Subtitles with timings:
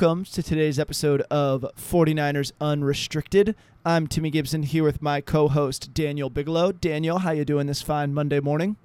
[0.00, 3.56] Welcome to today's episode of 49ers Unrestricted.
[3.84, 6.70] I'm Timmy Gibson here with my co-host Daniel Bigelow.
[6.70, 8.76] Daniel, how you doing this fine Monday morning?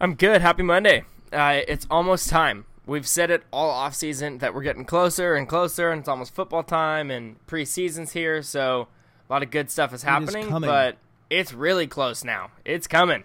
[0.00, 0.40] I'm good.
[0.40, 1.04] Happy Monday.
[1.30, 2.64] Uh, it's almost time.
[2.86, 6.34] We've said it all off season that we're getting closer and closer, and it's almost
[6.34, 8.88] football time and preseason's here, so
[9.28, 10.48] a lot of good stuff is happening.
[10.48, 10.70] coming.
[10.70, 10.96] but
[11.28, 12.52] it's really close now.
[12.64, 13.24] It's coming.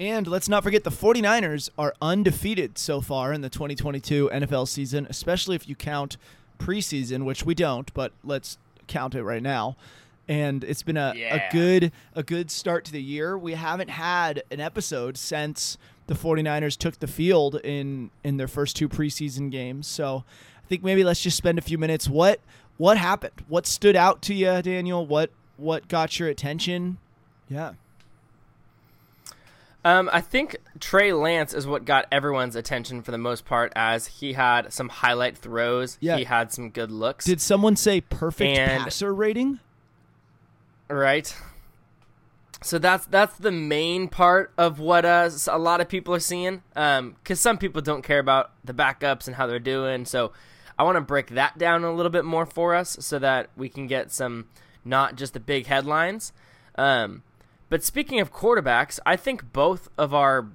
[0.00, 5.06] And let's not forget the 49ers are undefeated so far in the 2022 NFL season,
[5.10, 6.16] especially if you count
[6.58, 9.76] preseason, which we don't, but let's count it right now.
[10.28, 11.48] And it's been a, Yeah.
[11.48, 13.36] a good a good start to the year.
[13.38, 18.76] We haven't had an episode since the 49ers took the field in in their first
[18.76, 19.86] two preseason games.
[19.86, 20.24] So
[20.64, 22.08] I think maybe let's just spend a few minutes.
[22.08, 22.40] What
[22.76, 23.32] what happened?
[23.48, 25.04] What stood out to you, Daniel?
[25.06, 26.98] What what got your attention?
[27.48, 27.72] Yeah.
[29.84, 34.06] Um, I think Trey Lance is what got everyone's attention for the most part, as
[34.06, 35.96] he had some highlight throws.
[36.00, 36.16] Yeah.
[36.16, 37.24] He had some good looks.
[37.24, 39.60] Did someone say perfect And- passer rating?
[40.88, 41.34] Right.
[42.60, 46.62] So that's that's the main part of what uh, a lot of people are seeing.
[46.74, 50.04] Because some people don't care about the backups and how they're doing.
[50.06, 50.32] So
[50.76, 53.68] I want to break that down a little bit more for us, so that we
[53.68, 54.46] can get some
[54.84, 56.32] not just the big headlines.
[56.76, 57.22] Um,
[57.68, 60.46] but speaking of quarterbacks, I think both of our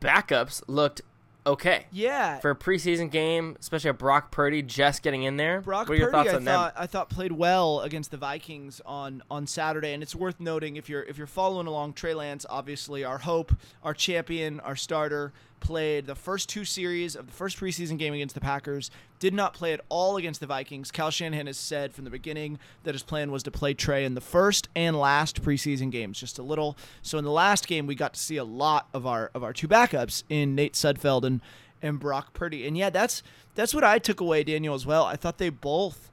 [0.00, 1.02] backups looked
[1.46, 2.38] okay Yeah.
[2.38, 5.62] for a preseason game, especially a Brock Purdy just getting in there.
[5.62, 6.82] Brock what are your Purdy, thoughts I thought them?
[6.82, 10.88] I thought played well against the Vikings on on Saturday, and it's worth noting if
[10.88, 16.06] you're if you're following along, Trey Lance, obviously our hope, our champion, our starter, played
[16.06, 18.90] the first two series of the first preseason game against the Packers.
[19.18, 20.90] Did not play at all against the Vikings.
[20.90, 24.14] Kyle Shanahan has said from the beginning that his plan was to play Trey in
[24.14, 26.76] the first and last preseason games, just a little.
[27.02, 29.52] So in the last game, we got to see a lot of our of our
[29.52, 31.40] two backups in Nate Sudfeld and
[31.82, 32.66] and Brock Purdy.
[32.66, 33.22] And yeah, that's
[33.54, 35.04] that's what I took away, Daniel, as well.
[35.04, 36.09] I thought they both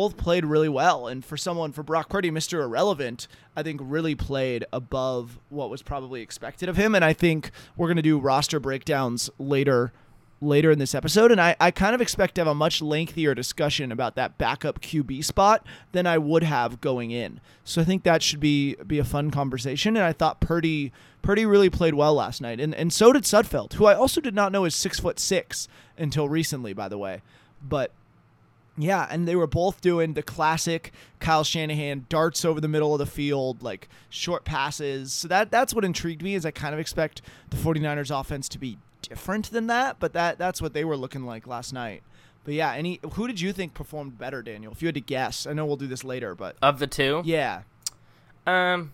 [0.00, 1.08] both played really well.
[1.08, 2.62] And for someone for Brock Purdy, Mr.
[2.62, 6.94] Irrelevant, I think really played above what was probably expected of him.
[6.94, 9.92] And I think we're gonna do roster breakdowns later
[10.40, 11.30] later in this episode.
[11.30, 14.80] And I, I kind of expect to have a much lengthier discussion about that backup
[14.80, 17.38] QB spot than I would have going in.
[17.62, 19.98] So I think that should be be a fun conversation.
[19.98, 22.58] And I thought Purdy Purdy really played well last night.
[22.58, 25.68] And and so did Sudfeld, who I also did not know is six foot six
[25.98, 27.20] until recently, by the way.
[27.62, 27.92] But
[28.82, 32.98] yeah, and they were both doing the classic Kyle Shanahan darts over the middle of
[32.98, 35.12] the field, like short passes.
[35.12, 38.58] So that that's what intrigued me is I kind of expect the 49ers offense to
[38.58, 42.02] be different than that, but that that's what they were looking like last night.
[42.44, 44.72] But yeah, any who did you think performed better, Daniel?
[44.72, 45.46] If you had to guess.
[45.46, 47.62] I know we'll do this later, but Of the two, yeah.
[48.46, 48.92] Um.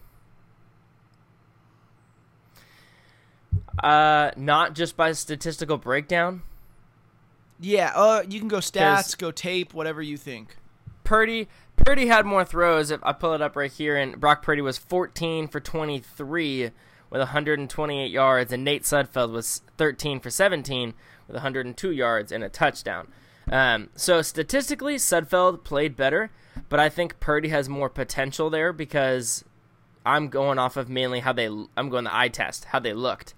[3.82, 6.42] Uh, not just by statistical breakdown.
[7.60, 10.56] Yeah, uh you can go stats, go tape, whatever you think.
[11.04, 12.90] Purdy, Purdy had more throws.
[12.90, 16.70] If I pull it up right here, and Brock Purdy was 14 for 23
[17.10, 20.94] with 128 yards, and Nate Sudfeld was 13 for 17
[21.28, 23.08] with 102 yards and a touchdown.
[23.50, 26.30] Um, so statistically, Sudfeld played better,
[26.68, 29.44] but I think Purdy has more potential there because
[30.04, 31.46] I'm going off of mainly how they.
[31.76, 33.34] I'm going the eye test, how they looked,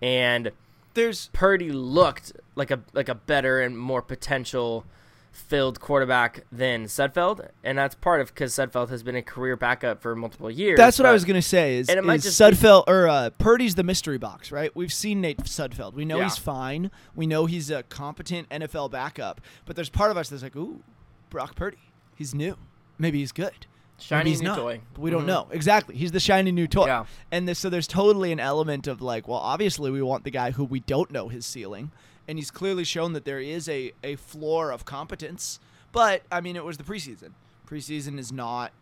[0.00, 0.52] and
[0.94, 4.84] There's Purdy looked like a like a better and more potential
[5.30, 10.02] filled quarterback than Sudfeld, and that's part of because Sudfeld has been a career backup
[10.02, 10.76] for multiple years.
[10.76, 11.76] That's what I was gonna say.
[11.78, 14.74] Is, and it might is just be- Sudfeld or uh, Purdy's the mystery box, right?
[14.76, 15.94] We've seen Nate Sudfeld.
[15.94, 16.24] We know Yeah.
[16.24, 16.90] he's fine.
[17.14, 19.40] We know he's a competent NFL backup.
[19.64, 20.82] But there's part of us that's like, ooh,
[21.30, 21.78] Brock Purdy.
[22.14, 22.58] He's new.
[22.98, 23.66] Maybe he's good.
[24.02, 24.56] Shiny he's new not.
[24.56, 24.80] toy.
[24.96, 25.26] We don't Mhm.
[25.26, 25.96] know exactly.
[25.96, 26.86] He's the shiny new toy.
[26.86, 27.04] Yeah.
[27.30, 30.50] And this, so there's totally an element of like, well, obviously we want the guy
[30.50, 31.92] who we don't know his ceiling,
[32.28, 35.60] and he's clearly shown that there is a a floor of competence.
[35.92, 37.32] But I mean, it was the preseason.
[37.66, 38.72] Preseason is not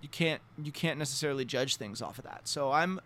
[0.00, 2.42] you can't you can't necessarily judge things off of that.
[2.48, 3.00] So I'm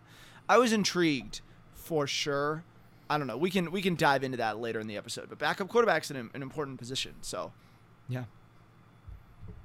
[0.47, 1.41] I was intrigued
[1.73, 2.63] for sure.
[3.09, 3.37] I don't know.
[3.37, 5.29] We can we can dive into that later in the episode.
[5.29, 7.15] But backup quarterback's an, an important position.
[7.21, 7.51] So
[8.07, 8.25] yeah.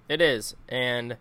[0.09, 1.17] It is, and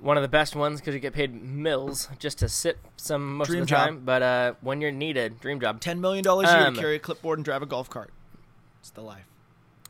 [0.00, 3.48] one of the best ones because you get paid mills just to sit some most
[3.48, 3.86] Dream of the job.
[3.88, 4.02] time.
[4.04, 5.80] But uh, when you're needed, dream job.
[5.80, 8.10] Ten million dollars a year Um, to carry a clipboard and drive a golf cart.
[8.80, 9.24] It's the life.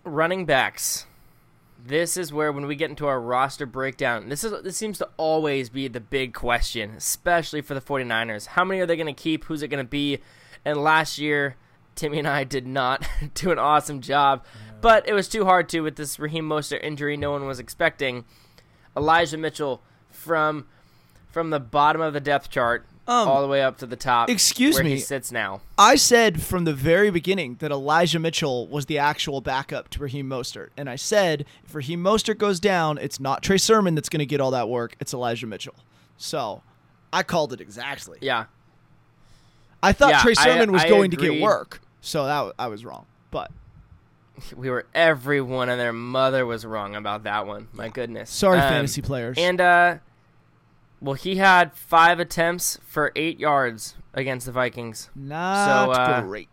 [0.04, 1.06] Running backs.
[1.84, 5.08] this is where when we get into our roster breakdown, this is this seems to
[5.16, 8.46] always be the big question, especially for the 49ers.
[8.46, 9.44] How many are they going to keep?
[9.44, 10.20] Who's it going to be?
[10.64, 11.56] And last year,
[11.94, 14.44] Timmy and I did not do an awesome job,
[14.80, 18.24] but it was too hard to with this Raheem Mostert injury no one was expecting.
[18.96, 19.82] Elijah Mitchell
[20.26, 20.66] from
[21.30, 24.28] from the bottom of the depth chart Um, all the way up to the top.
[24.30, 24.90] excuse where me.
[24.94, 25.60] he sits now.
[25.78, 30.28] I said from the very beginning that Elijah Mitchell was the actual backup to Raheem
[30.28, 30.70] Mostert.
[30.76, 34.26] And I said if Raheem Mostert goes down, it's not Trey Sermon that's going to
[34.26, 35.74] get all that work, it's Elijah Mitchell.
[36.16, 36.62] So
[37.12, 38.18] I called it exactly.
[38.22, 38.46] Yeah,
[39.82, 41.80] I thought Yeah, Trey I- Sermon was I going to get work.
[42.00, 43.04] So that I was wrong.
[43.30, 43.50] But
[44.56, 47.68] we were everyone and their mother was wrong about that one.
[47.72, 48.30] My goodness.
[48.30, 49.36] sorry, Um, fantasy players.
[49.38, 49.96] And uh,
[51.00, 56.48] well, he had five attempts for eight yards against the Vikings not uh, great.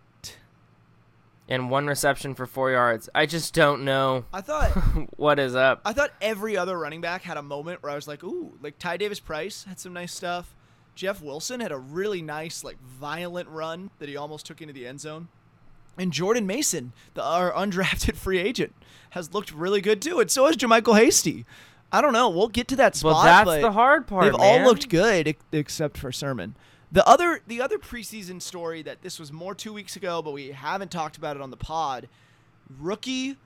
[1.47, 3.09] and one reception for four yards.
[3.15, 4.71] I just don't know I thought
[5.17, 5.81] what is up.
[5.85, 8.79] I thought every other running back had a moment where I was like, ooh, like
[8.79, 10.55] Ty Davis Price had some nice stuff.
[10.95, 14.85] Jeff Wilson had a really nice, like violent run that he almost took into the
[14.85, 15.27] end zone.
[15.97, 18.75] And Jordan Mason, the our undrafted free agent,
[19.11, 20.19] has looked really good too.
[20.19, 21.45] And so has JaMycal Hasty.
[21.93, 22.29] I don't know.
[22.29, 23.13] We'll get to that spot.
[23.13, 24.23] well, that's the hard part.
[24.23, 24.61] They've man.
[24.61, 26.55] all looked good ex- except for Sermon.
[26.91, 30.51] The other the other preseason story that this was more two weeks ago, but we
[30.51, 32.09] haven't talked about it on the pod.
[32.79, 33.37] Rookie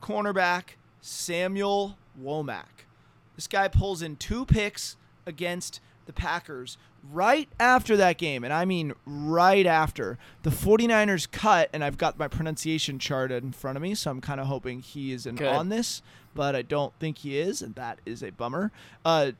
[0.00, 2.86] cornerback Samuel Womack.
[3.34, 6.78] This guy pulls in two picks against the Packers
[7.12, 10.18] right after that game, and I mean right after.
[10.42, 14.20] The 49ers cut, and I've got my pronunciation chart in front of me, so I'm
[14.20, 15.48] kind of hoping he is in Good.
[15.48, 16.02] on this,
[16.36, 18.70] but I don't think he is, and that is a bummer.
[19.04, 19.32] Uh,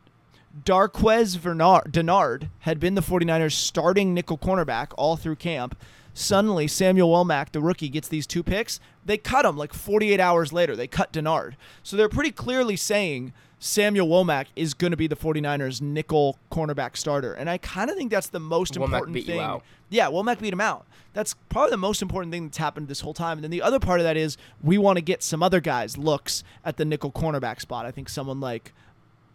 [0.64, 5.78] Darqueze Vernard, Dennard had been the 49ers starting nickel cornerback all through camp.
[6.14, 8.80] Suddenly, Samuel Womack, the rookie, gets these two picks.
[9.04, 10.74] They cut him like 48 hours later.
[10.74, 11.56] They cut Dennard.
[11.82, 16.96] So they're pretty clearly saying Samuel Womack is going to be the 49ers nickel cornerback
[16.96, 17.32] starter.
[17.32, 19.60] And I kind of think that's the most Womack important thing.
[19.88, 20.86] Yeah, Womack beat him out.
[21.14, 23.38] That's probably the most important thing that's happened this whole time.
[23.38, 25.96] And then the other part of that is we want to get some other guys
[25.96, 27.86] looks at the nickel cornerback spot.
[27.86, 28.74] I think someone like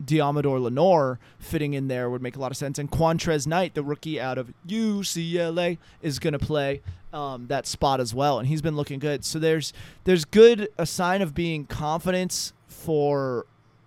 [0.03, 2.77] Deommodore Lenoir fitting in there would make a lot of sense.
[2.77, 6.81] And Qwuantrezz Knight, the rookie out of UCLA, is going to play
[7.13, 9.25] um, that spot as well, and he's been looking good.
[9.25, 9.73] So there's
[10.05, 13.45] there's good a sign of being confidence for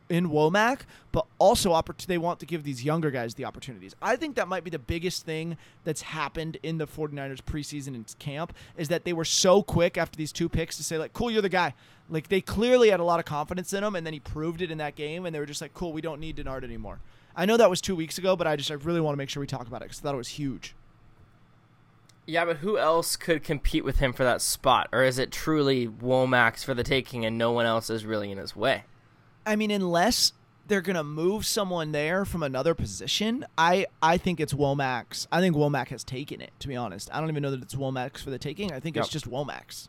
[0.09, 0.81] in Womack,
[1.13, 3.95] but also oppor- they want to give these younger guys the opportunities.
[4.03, 8.15] I think that might be the biggest thing that's happened in the 49ers preseason and
[8.19, 11.31] camp is that they were so quick after these two picks to say like, "Cool,
[11.31, 11.75] you're the guy."
[12.11, 14.71] Like they clearly had a lot of confidence in him, and then he proved it
[14.71, 17.01] in that game, and they were just like, "Cool, we don't need Dennard anymore."
[17.37, 19.31] I know that was two weeks ago, but I just I really want to make
[19.31, 20.75] sure we talk about it because I thought it was huge.
[22.27, 24.89] Yeah, but who else could compete with him for that spot?
[24.93, 28.39] Or is it truly Womack's for the taking and no one else is really in
[28.39, 28.85] his way?
[29.47, 30.33] I mean, unless
[30.67, 35.29] they're gonna move someone there from another position, I I think it's Womack's.
[35.31, 36.53] I think Womack has taken it.
[36.61, 38.73] To be honest, I don't even know that it's Womack's for the taking.
[38.73, 39.89] I think it's just Womack's.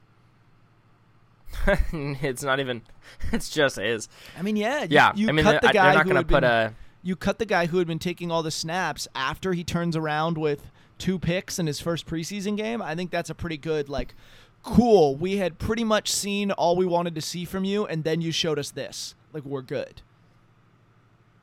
[1.93, 2.81] it's not even.
[3.31, 4.09] It's just is.
[4.37, 6.15] I mean, yeah, you, Yeah, You I mean, cut the guy they're not who going
[6.15, 6.75] to had put been, a.
[7.03, 10.37] You cut the guy who had been taking all the snaps after he turns around
[10.37, 12.81] with two picks in his first preseason game.
[12.81, 14.15] I think that's a pretty good like.
[14.63, 15.15] Cool.
[15.15, 18.31] We had pretty much seen all we wanted to see from you, and then you
[18.31, 19.13] showed us this.
[19.35, 20.01] Like we're good.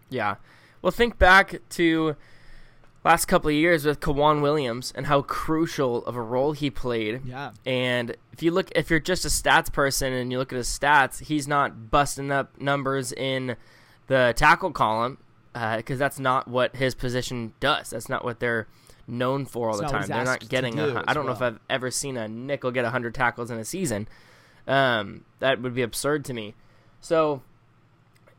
[0.08, 0.36] Yeah.
[0.80, 2.16] Well, think back to
[3.04, 7.20] last couple of years with K'Waun Williams and how crucial of a role he played.
[7.26, 7.50] Yeah.
[7.66, 10.68] And if you look, if you're just a stats person and you look at his
[10.68, 13.56] stats, he's not busting up numbers in
[14.06, 15.18] the tackle column
[15.52, 17.90] because that's not what his position does.
[17.90, 18.68] That's not what they're
[19.06, 20.08] known for all It's the time.
[20.08, 20.76] They're not getting.
[20.76, 21.42] do A, I don't know if.
[21.42, 24.08] I've ever seen a nickel get 100 tackles in a season.
[24.66, 26.54] Um, that would be absurd to me.
[27.02, 27.42] So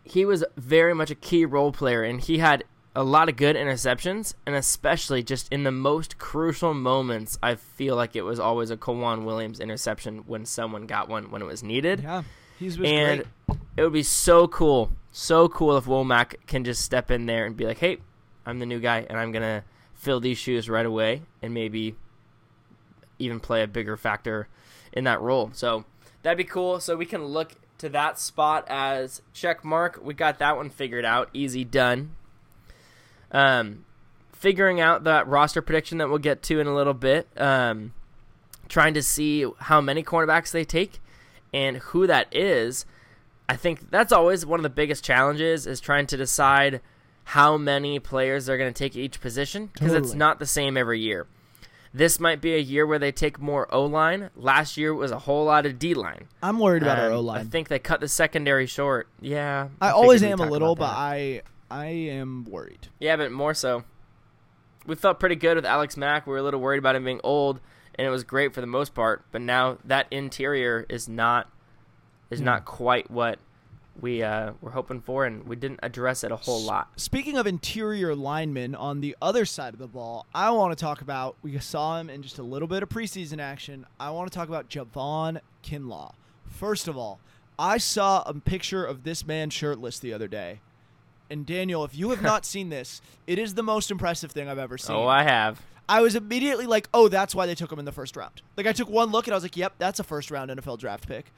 [0.03, 2.63] he was very much a key role player, and he had
[2.95, 7.95] a lot of good interceptions, and especially just in the most crucial moments, I feel
[7.95, 11.63] like it was always a K'Waun Williams interception when someone got one when it was
[11.63, 12.01] needed.
[12.01, 12.23] Yeah.
[12.59, 13.59] He's and great.
[13.77, 17.57] it would be so cool, so cool if Womack can just step in there and
[17.57, 17.97] be like, "Hey,
[18.45, 19.63] I'm the new guy, and I'm gonna
[19.95, 21.95] fill these shoes right away, and maybe
[23.17, 24.47] even play a bigger factor
[24.91, 25.85] in that role." So
[26.21, 26.79] that'd be cool.
[26.79, 27.53] So we can look
[27.83, 29.99] to that spot as check mark.
[30.01, 32.15] We got that one figured out, easy done.
[33.29, 33.83] Um,
[34.31, 37.27] figuring out that roster prediction that we'll get to in a little bit.
[37.35, 37.93] Um,
[38.69, 41.01] trying to see how many cornerbacks they take
[41.53, 42.85] and who that is.
[43.49, 46.79] I think that's always one of the biggest challenges is trying to decide
[47.25, 51.01] how many players they're going to take each position because it's not the same every
[51.01, 51.27] year.
[51.93, 54.31] This might be a year where they take more O line.
[54.35, 56.27] Last year was a whole lot of D line.
[56.41, 57.49] I'm worried about our Um, O I line.
[57.49, 59.07] think they cut the secondary short.
[59.21, 60.85] Yeah, I figured always am a little, but.
[60.89, 62.87] I I am worried.
[62.99, 63.83] yeah, but more so.
[64.85, 66.25] We felt pretty good with Alex Mack.
[66.27, 67.59] We were a little worried about him being old,
[67.95, 69.23] and it was great for the most part.
[69.31, 71.49] But now that interior is not
[72.31, 72.45] is Hmm.
[72.45, 73.37] not quite what
[73.99, 76.89] we uh, were hoping for, and we didn't address it a whole lot.
[76.95, 81.01] Speaking of interior linemen on the other side of the ball, I want to talk
[81.01, 81.35] about.
[81.41, 83.85] We saw him in just a little bit of preseason action.
[83.99, 86.13] I want to talk about Javon Kinlaw.
[86.45, 87.19] First of all,
[87.57, 90.59] I saw a picture of this man shirtless the other day.
[91.29, 94.57] And Daniel, if you have not seen this, it is the most impressive thing I've
[94.57, 94.95] ever seen.
[94.95, 95.61] Oh, I have.
[95.87, 98.41] I was immediately like, oh, that's why they took him in the first round.
[98.55, 100.79] Like, I took one look and I was like, yep, that's a first round NFL
[100.79, 101.31] draft pick.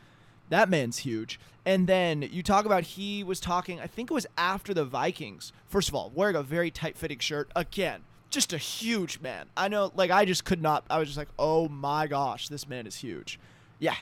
[0.49, 1.39] That man's huge.
[1.65, 5.51] And then you talk about he was talking, I think it was after the Vikings.
[5.67, 7.49] First of all, wearing a very tight fitting shirt.
[7.55, 9.47] Again, just a huge man.
[9.57, 12.67] I know, like, I just could not, I was just like, oh my gosh, this
[12.67, 13.39] man is huge.
[13.79, 13.95] Yeah,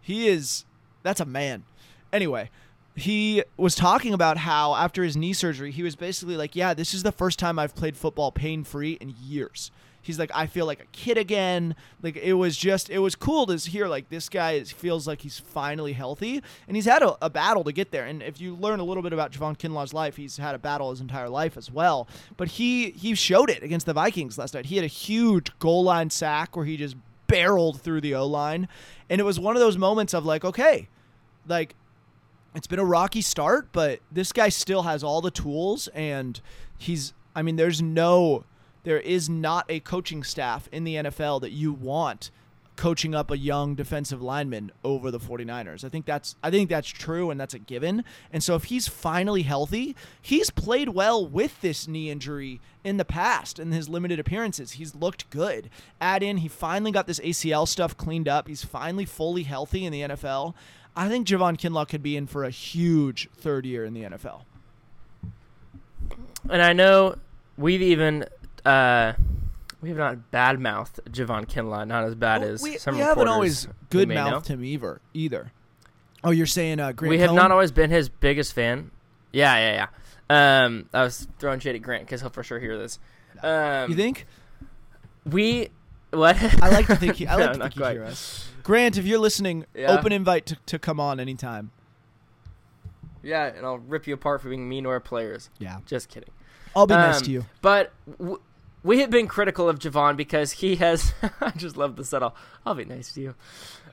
[0.00, 0.64] he is,
[1.02, 1.64] that's a man.
[2.12, 2.50] Anyway,
[2.96, 6.94] he was talking about how after his knee surgery, he was basically like, yeah, this
[6.94, 9.70] is the first time I've played football pain free in years.
[10.04, 11.74] He's like, I feel like a kid again.
[12.02, 15.38] Like it was just, it was cool to hear like this guy feels like he's
[15.38, 18.04] finally healthy, and he's had a, a battle to get there.
[18.04, 20.90] And if you learn a little bit about Javon Kinlaw's life, he's had a battle
[20.90, 22.06] his entire life as well.
[22.36, 24.66] But he he showed it against the Vikings last night.
[24.66, 26.96] He had a huge goal line sack where he just
[27.26, 28.68] barreled through the O line,
[29.08, 30.88] and it was one of those moments of like, okay,
[31.46, 31.74] like
[32.54, 36.40] it's been a rocky start, but this guy still has all the tools and
[36.78, 38.44] he's I mean there's no
[38.84, 42.30] there is not a coaching staff in the NFL that you want
[42.76, 45.84] coaching up a young defensive lineman over the 49ers.
[45.84, 48.04] I think that's I think that's true and that's a given.
[48.32, 53.04] And so if he's finally healthy, he's played well with this knee injury in the
[53.04, 54.72] past in his limited appearances.
[54.72, 55.70] He's looked good.
[56.00, 58.48] Add in he finally got this ACL stuff cleaned up.
[58.48, 60.54] He's finally fully healthy in the NFL.
[60.96, 64.42] I think Javon Kinlaw could be in for a huge third year in the NFL.
[66.48, 67.16] And I know
[67.56, 68.26] we've even
[68.64, 69.12] uh,
[69.80, 73.68] we have not badmouthed Javon Kinlaw, not as bad as we, some we haven't always
[73.90, 75.00] good mouthed him either.
[75.12, 75.52] Either.
[76.22, 78.90] Oh, you're saying uh, Grant we have not always been his biggest fan.
[79.32, 79.88] Yeah, yeah,
[80.30, 80.64] yeah.
[80.64, 82.98] Um, I was throwing shade at Grant because he'll for sure hear this.
[83.42, 84.26] Um, You think?
[85.26, 85.68] we
[86.12, 86.36] what?
[86.62, 87.92] I like to think he, I like No, to think quite.
[87.92, 88.48] hear us.
[88.62, 89.90] Grant, if you're listening, Yeah.
[89.90, 91.70] open invite to, to come on anytime.
[93.22, 95.50] Yeah, and I'll rip you apart for being mean to our players.
[95.58, 95.78] Yeah.
[95.86, 96.30] Just kidding.
[96.76, 97.44] I'll be nice Um, to you.
[97.62, 98.40] But w-
[98.84, 101.12] we have been critical of Javon because he has.
[101.40, 102.36] I just love the settle.
[102.64, 103.34] I'll be nice to you.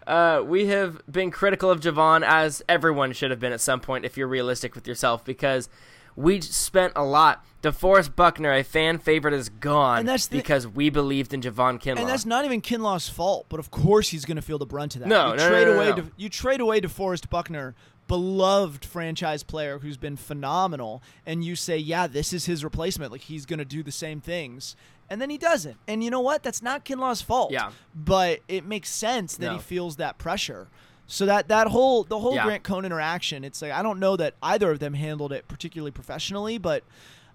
[0.05, 4.03] Uh, we have been critical of Javon as everyone should have been at some point
[4.05, 5.69] if you're realistic with yourself because
[6.15, 7.43] we spent a lot.
[7.63, 11.79] DeForest Buckner, a fan favorite, is gone And that's the- because we believed in Javon
[11.79, 11.99] Kinlaw.
[11.99, 14.95] And that's not even Kinlaw's fault, but of course he's going to feel the brunt
[14.95, 15.07] of that.
[15.07, 15.95] No, you no, trade no, no, away no.
[15.97, 17.75] De, you trade away DeForest Buckner,
[18.11, 23.09] beloved franchise player who's been phenomenal, and you say, "Yeah, this is his replacement.
[23.11, 24.75] Like he's going to do the same things."
[25.09, 25.77] And then he doesn't.
[25.87, 26.43] And you know what?
[26.43, 27.51] That's not Kinlaw's fault.
[27.51, 27.71] Yeah.
[27.95, 29.53] But it makes sense that No.
[29.53, 30.67] he feels that pressure.
[31.07, 32.43] So that that whole the whole Yeah.
[32.43, 35.91] Grant Cohn interaction, it's like I don't know that either of them handled it particularly
[35.91, 36.83] professionally, but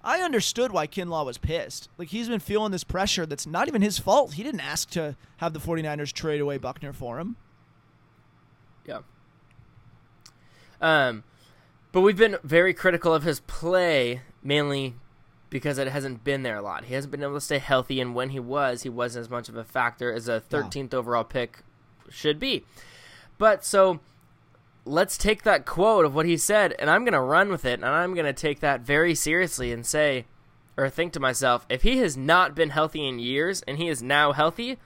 [0.05, 1.89] I understood why Kinlaw was pissed.
[1.97, 4.35] Like he's been feeling this pressure that's not even his fault.
[4.35, 7.37] He didn't ask to have the 49ers trade away Buckner for him.
[8.87, 9.01] Yeah.
[10.81, 11.25] Um,
[11.93, 14.95] but we've been very critical of his play, mainly
[15.49, 16.85] because it hasn't been there a lot.
[16.87, 19.49] He hasn't been able to stay healthy, and when he was, he wasn't as much
[19.49, 21.61] of a factor as a 13th overall pick
[22.11, 22.65] should be.
[23.39, 24.01] But so
[24.85, 27.75] let's take that quote of what he said, and I'm going to run with it,
[27.75, 30.27] and I'm going to take that very seriously and say,
[30.77, 34.03] or think to myself, if he has not been healthy in years and he is
[34.03, 34.79] now healthy,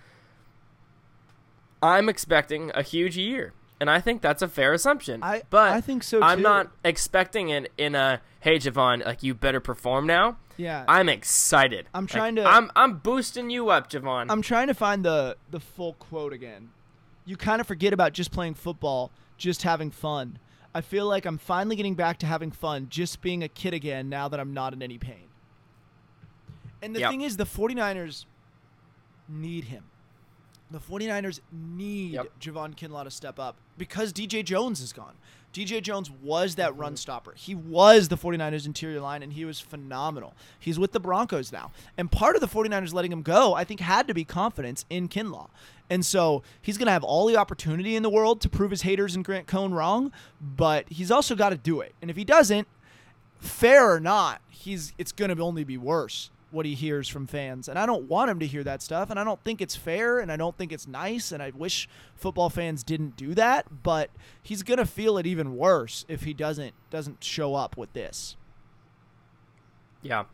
[1.82, 3.52] I'm expecting a huge year.
[3.80, 5.22] And I think that's a fair assumption.
[5.22, 6.24] I- but I think so, Too.
[6.24, 10.36] I'm not expecting it in a hey Javon, like you better perform now.
[10.58, 10.84] Yeah.
[10.86, 11.86] I'm excited.
[11.94, 14.26] I'm Like, trying to- I'm I'm boosting you up, Javon.
[14.30, 16.70] I'm trying to find the the full quote again.
[17.24, 20.38] You kind of forget about just playing football, just having fun.
[20.74, 24.08] I feel like I'm finally getting back to having fun, just being a kid again
[24.08, 25.28] now that I'm not in any pain.
[26.82, 27.10] And the Yep.
[27.10, 28.24] thing is the 49ers
[29.28, 29.84] need him.
[30.70, 32.26] The 49ers need Yep.
[32.40, 35.14] Javon Kinlaw to step up because DJ Jones is gone.
[35.52, 36.80] DJ Jones was that Mm-hmm.
[36.80, 37.32] run stopper.
[37.36, 40.34] He was the 49ers interior line and he was phenomenal.
[40.60, 41.72] He's with the Broncos now.
[41.98, 45.08] And part of the 49ers letting him go, I think, had to be confidence in
[45.08, 45.48] Kinlaw.
[45.88, 48.82] And so he's going to have all the opportunity in the world to prove his
[48.82, 51.96] haters and Grant Cohn wrong, but he's also got to do it.
[52.00, 52.68] And if he doesn't,
[53.40, 57.68] fair or not, he's it's going to only be worse what he hears from fans.
[57.68, 59.10] And I don't want him to hear that stuff.
[59.10, 60.18] And I don't think it's fair.
[60.18, 61.32] And I don't think it's nice.
[61.32, 63.82] And I wish football fans didn't do that.
[63.82, 64.10] But
[64.42, 68.36] he's gonna feel it even worse if he doesn't doesn't show up with this.
[70.02, 70.24] Yeah.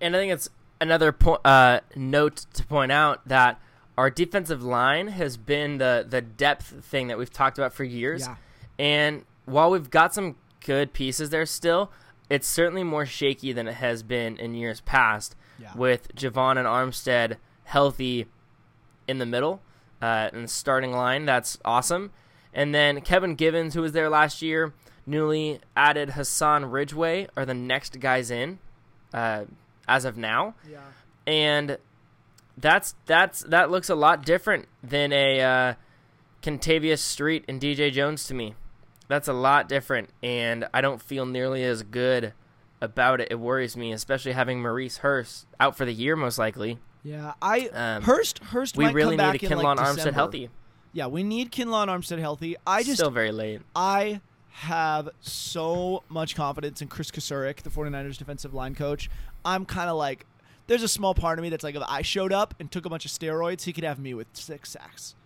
[0.00, 0.48] And I think it's
[0.80, 3.60] another po- uh, note to point out that
[3.98, 8.22] our defensive line has been the the depth thing that we've talked about for years.
[8.22, 8.36] Yeah.
[8.78, 11.90] And while we've got some good pieces there still,
[12.30, 15.36] it's certainly more shaky than it has been in years past.
[15.58, 15.72] Yeah.
[15.74, 18.26] With Javon and Armstead healthy
[19.06, 19.60] in the middle
[20.00, 22.12] uh, in the starting line, that's awesome.
[22.54, 24.72] And then Kevin Givens, who was there last year,
[25.06, 28.58] newly added Hassan Ridgeway are the next guys in
[29.12, 29.44] uh,
[29.86, 30.78] as of now, Yeah.
[31.26, 31.76] and
[32.56, 35.74] that's that's that looks a lot different than a uh,
[36.42, 38.54] Kentavius Street and DJ Jones to me.
[39.10, 42.32] That's a lot different, and I don't feel nearly as good
[42.80, 43.26] about it.
[43.32, 46.78] It worries me, especially having Maurice Hurst out for the year, most likely.
[47.02, 47.32] Yeah.
[47.42, 50.12] I Um, Hurst Hurst We might really come need back a in, Kinlaw like, Armstead
[50.12, 50.48] healthy.
[50.92, 52.54] Yeah, we need Kinlaw Armstead healthy.
[52.64, 53.62] I just Still very late.
[53.74, 59.10] I have so much confidence in Kris Kocurek, the 49ers defensive line coach.
[59.44, 60.24] I'm kind of like,
[60.68, 62.88] there's a small part of me that's like, if I showed up and took a
[62.88, 65.16] bunch of steroids, he could have me with six sacks.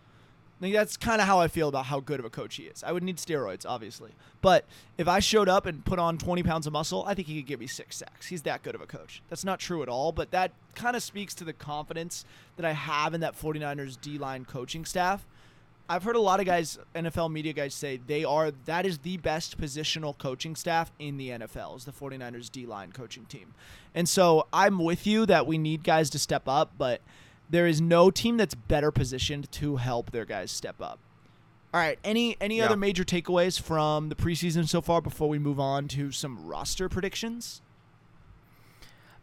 [0.60, 2.82] Like that's kind of how I feel about how good of a coach he is.
[2.84, 4.64] I would need steroids, obviously, but
[4.96, 7.46] if I showed up and put on 20 pounds of muscle, I think he could
[7.46, 8.26] give me six sacks.
[8.26, 9.22] He's that good of a coach.
[9.28, 12.24] That's not true at all, but that kind of speaks to the confidence
[12.56, 15.26] that I have in that 49ers D line coaching staff.
[15.86, 19.18] I've heard a lot of guys, NFL media guys, say they are that is the
[19.18, 23.52] best positional coaching staff in the NFL is the 49ers D line coaching team.
[23.94, 27.02] And so I'm with you that we need guys to step up, but
[27.50, 30.98] there is no team that's better positioned to help their guys step up.
[31.72, 32.66] All right, any any Yeah.
[32.66, 36.88] other major takeaways from the preseason so far before we move on to some roster
[36.88, 37.60] predictions?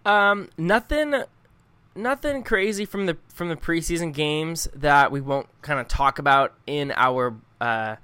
[0.06, 1.14] Um, nothing,
[1.96, 6.54] nothing crazy from the from the preseason games that we won't kind of talk about
[6.66, 7.96] in our uh,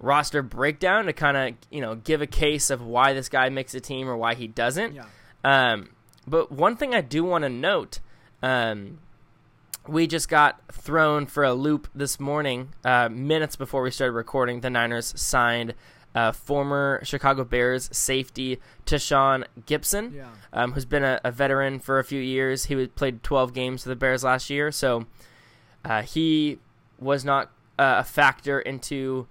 [0.00, 3.74] roster breakdown to kind of you know give a case of why this guy makes
[3.74, 4.94] a team or why he doesn't.
[4.94, 5.04] Yeah.
[5.44, 5.90] Um,
[6.26, 8.00] but one thing I do want to note,
[8.42, 8.98] um,
[9.86, 14.60] we just got thrown for a loop this morning, uh, minutes before we started recording.
[14.60, 15.74] The Niners signed
[16.14, 20.28] uh, former Chicago Bears safety Tashaun Gipson, Yeah.
[20.52, 22.66] um, who's been a, a veteran for a few years.
[22.66, 25.06] He was, played 12 games for the Bears last year, so
[25.84, 26.58] uh, he
[26.98, 29.26] was not uh, a factor into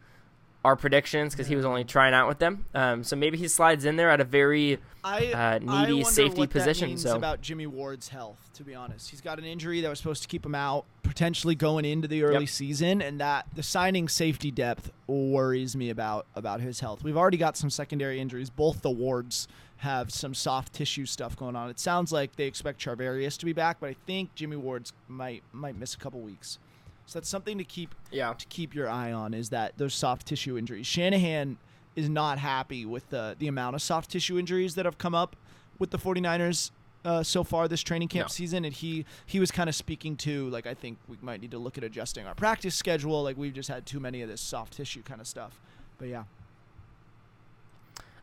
[0.64, 2.66] our predictions because he was only trying out with them.
[2.74, 6.98] Um, so maybe he slides in there at a very I, uh, needy safety position,
[6.98, 10.22] so- about Jimmy Ward's health, to be honest, he's got an injury that was supposed
[10.22, 12.50] to keep him out potentially going into the early Yep.
[12.50, 17.04] season, and that the signing safety depth worries me about about his health.
[17.04, 18.50] We've already got some secondary injuries.
[18.50, 19.48] Both the Wards
[19.78, 21.70] have some soft tissue stuff going on.
[21.70, 25.44] It sounds like they expect Charvarius to be back, but I think Jimmy Ward's might
[25.52, 26.58] might miss a couple weeks.
[27.06, 28.34] So that's something to keep yeah.
[28.34, 30.88] to keep your eye on is that those soft tissue injuries.
[30.88, 31.58] Shanahan
[31.96, 35.36] is not happy with the the amount of soft tissue injuries that have come up
[35.80, 36.72] with the 49ers
[37.06, 38.32] uh, so far this training camp No.
[38.32, 41.52] season and he he was kind of speaking to like I think we might need
[41.52, 44.42] to look at adjusting our practice schedule like we've just had too many of this
[44.42, 45.60] soft tissue kind of stuff.
[45.98, 46.24] But yeah.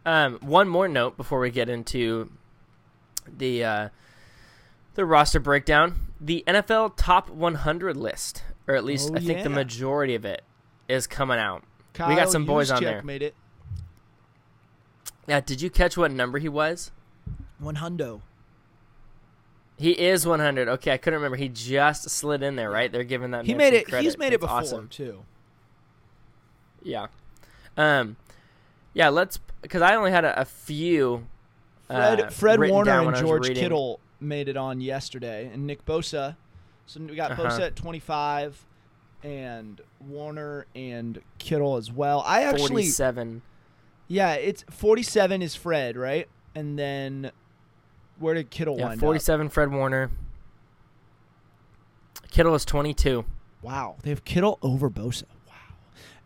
[0.07, 2.31] Um, one more note before we get into
[3.29, 3.89] the uh,
[4.95, 9.51] the roster breakdown: the NFL top 100 list, or at least Oh, I think the
[9.51, 10.43] majority of it,
[10.89, 11.65] is coming out.
[11.93, 13.03] Kyle we got some boys on there.
[13.03, 13.35] Made it.
[15.27, 16.93] Yeah, did you catch what number he was?
[17.59, 18.23] One hundo.
[19.77, 20.69] He is 100.
[20.69, 21.37] Okay, I couldn't remember.
[21.37, 22.91] He just slid in there, right?
[22.93, 23.47] They're giving that.
[23.47, 23.87] He made it.
[23.87, 24.05] Credit.
[24.05, 24.89] He's made it before Awesome.
[24.89, 25.25] too.
[26.83, 27.07] Yeah.
[27.77, 28.17] Um,
[28.93, 29.09] yeah.
[29.09, 31.27] Let's because I only had a, a few.
[31.87, 33.55] Fred, uh, Fred written Warner and when I was George.
[33.55, 36.37] Kittle made it on yesterday, and Nick Bosa.
[36.87, 37.45] So we got Uh-huh.
[37.45, 38.67] Bosa at 25,
[39.23, 42.23] and Warner and Kittle as well.
[42.27, 43.43] I actually, 47.
[44.09, 46.29] yeah, it's 47 is Fred, right?
[46.55, 47.31] And then
[48.19, 49.49] where did Kittle Yeah, wind 47.
[49.51, 50.11] Fred Warner.
[52.31, 53.25] Kittle is 22.
[53.63, 55.25] Wow, they have Kittle over Bosa.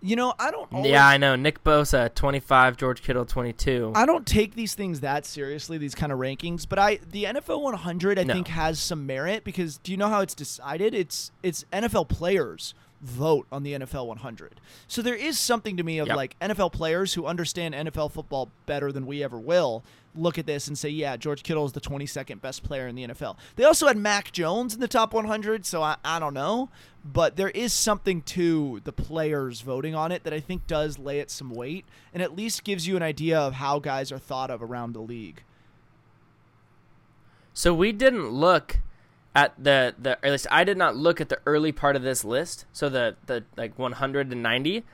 [0.07, 0.71] You know, I don't.
[0.71, 1.35] Always, Yeah, I know.
[1.35, 2.77] Nick Bosa, 25.
[2.77, 3.93] George Kittle, 22.
[3.95, 7.63] I don't take these things that seriously, these kind of rankings, but I the NFL
[7.63, 8.35] 100 I No.
[8.35, 10.95] think has some merit because do you know how it's decided?
[10.95, 14.61] It's it's NFL players vote on the NFL 100.
[14.89, 16.17] So there is something to me of Yep.
[16.17, 19.85] like NFL players who understand NFL football better than we ever will
[20.15, 23.09] look at this and say, yeah, George Kittle is the 22nd best player in the
[23.09, 23.37] NFL.
[23.57, 26.71] They also had Mac Jones in the top 100, so I, I don't know.
[27.05, 31.19] But there is something to the players voting on it that I think does lay
[31.19, 34.51] it some weight and at least gives you an idea of how guys are thought
[34.51, 35.43] of around the league.
[37.53, 38.79] So we didn't look
[39.35, 42.25] at the the at least I did not look at the early part of this
[42.25, 42.67] list.
[42.73, 44.85] So the the like 190.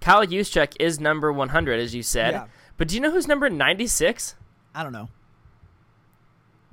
[0.00, 2.34] Kyle Juszczyk is number 100 as you said.
[2.34, 2.46] Yeah.
[2.76, 4.34] But do you know who's number 96?
[4.74, 5.08] I don't know.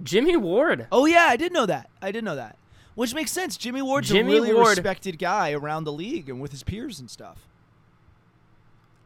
[0.04, 0.88] Jimmy Ward.
[0.92, 1.90] Oh yeah, I did know that.
[2.02, 2.58] I did know that.
[2.96, 3.56] Which makes sense.
[3.56, 7.00] Jimmy Ward's Jimmy a really Ward- respected guy around the league and with his peers
[7.00, 7.48] and stuff.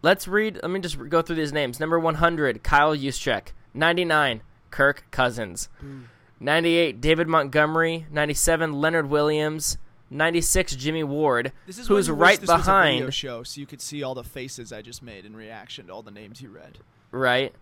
[0.01, 0.59] Let's read.
[0.61, 1.79] Let me just go through these names.
[1.79, 3.47] Number 100, Kyle Juszczyk.
[3.73, 5.67] 99, Kirk Cousins.
[5.79, 6.01] Hmm.
[6.39, 8.05] 98, David Montgomery.
[8.11, 9.77] 97, Leonard Williams.
[10.11, 12.63] 96, Jimmy Ward, This is who's right this was a video
[12.99, 13.13] behind.
[13.13, 16.03] show, so you could see all the faces I just made in reaction to all
[16.03, 16.77] the names you read.
[17.11, 17.53] Right.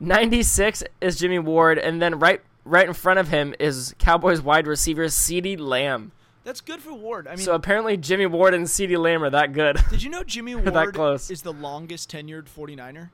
[0.00, 4.66] 96 is Jimmy Ward, and then right right in front of him is Cowboys wide
[4.66, 6.12] receiver CeeDee Lamb.
[6.44, 7.26] That's good for Ward.
[7.26, 9.78] I mean, so apparently Jimmy Ward and CeeDee Lamb are that good.
[9.90, 11.30] did you know Jimmy Ward that close.
[11.30, 13.10] is the longest tenured 49er?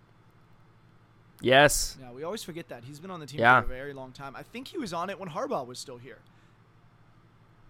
[1.40, 1.97] yes.
[2.01, 2.85] Yeah, we always forget that.
[2.85, 3.61] He's been on the team Yeah.
[3.61, 4.35] for a very long time.
[4.37, 6.18] I think he was on it when Harbaugh was still here.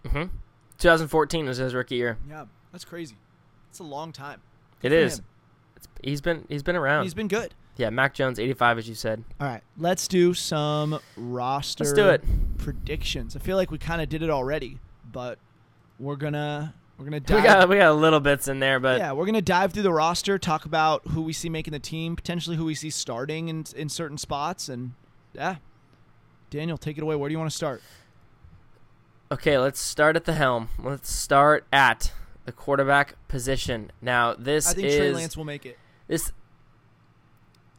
[0.09, 0.25] hmm
[0.77, 2.17] 2014 was his rookie year.
[2.29, 3.15] Yeah, that's crazy.
[3.69, 4.41] It's a long time.
[4.81, 5.21] It for
[5.77, 7.03] It's, he's been he's been around.
[7.03, 7.53] He's been good.
[7.77, 9.23] Yeah, Mac Jones 85 as you said.
[9.39, 12.23] All right, let's do some roster Let's do it.
[12.57, 13.35] predictions.
[13.35, 14.79] I feel like we kind of did it already,
[15.11, 15.37] but
[15.99, 17.37] we're gonna we're gonna dive.
[17.41, 19.83] We got we got a little bits in there, but yeah, we're gonna dive through
[19.83, 23.49] the roster, talk about who we see making the team, potentially who we see starting
[23.49, 24.93] in in certain spots, and
[25.33, 25.57] yeah.
[26.51, 27.15] Daniel, take it away.
[27.15, 27.81] Where do you want to start?
[29.31, 30.69] Okay, let's start at the helm.
[30.81, 32.13] Let's start at
[32.45, 33.91] the quarterback position.
[34.01, 35.77] Now, this I think is Trey Lance will make it.
[36.07, 36.31] this.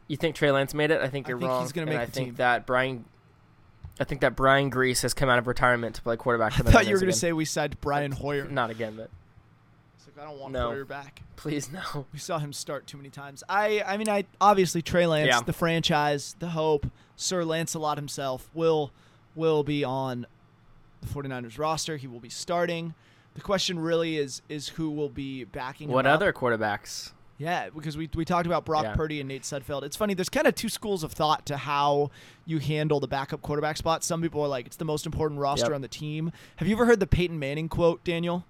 [0.07, 1.01] You think Trey Lance made it?
[1.01, 1.61] I think you're I think wrong.
[1.63, 2.35] he's gonna make and I think team.
[2.35, 3.05] that Brian.
[3.99, 6.53] I think that Brian Griese has come out of retirement to play quarterback.
[6.53, 8.45] For the I thought you were gonna say we signed Brian Hoyer.
[8.47, 9.09] Not again, but
[9.97, 10.67] It's like, I don't want No.
[10.69, 11.21] Hoyer back.
[11.35, 12.05] please no.
[12.13, 13.43] We saw him start too many times.
[13.49, 15.41] I I mean I obviously Trey Lance, Yeah.
[15.41, 18.91] the franchise, the hope, Sir Lancelot himself will
[19.35, 20.25] will be on
[21.01, 21.97] the 49ers roster.
[21.97, 22.93] He will be starting.
[23.33, 26.15] The question really is is who will be backing What him up.
[26.15, 27.11] other quarterbacks?
[27.39, 28.95] Yeah, because we, we talked about Brock Yeah.
[28.95, 29.83] Purdy and Nate Sudfeld.
[29.83, 32.09] It's funny, there's kind of two schools of thought to how
[32.45, 34.03] you handle the backup quarterback spot.
[34.03, 35.75] Some people are like, it's the most important roster Yep.
[35.75, 36.31] on the team.
[36.55, 38.43] Have you ever heard the Peyton Manning quote, Daniel?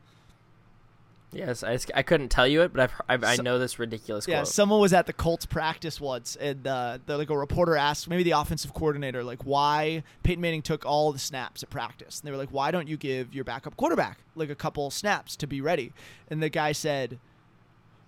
[1.34, 4.38] Yes, I, I couldn't tell you it, but I've, I've I know this ridiculous Yeah,
[4.38, 4.48] quote.
[4.48, 8.24] someone was at the Colts practice once, and uh, the, like a reporter asked, maybe
[8.24, 12.32] the offensive coordinator, like why Peyton Manning took all the snaps at practice, and they
[12.32, 15.60] were like, why don't you give your backup quarterback like a couple snaps to be
[15.60, 15.92] ready?
[16.32, 17.20] And the guy said,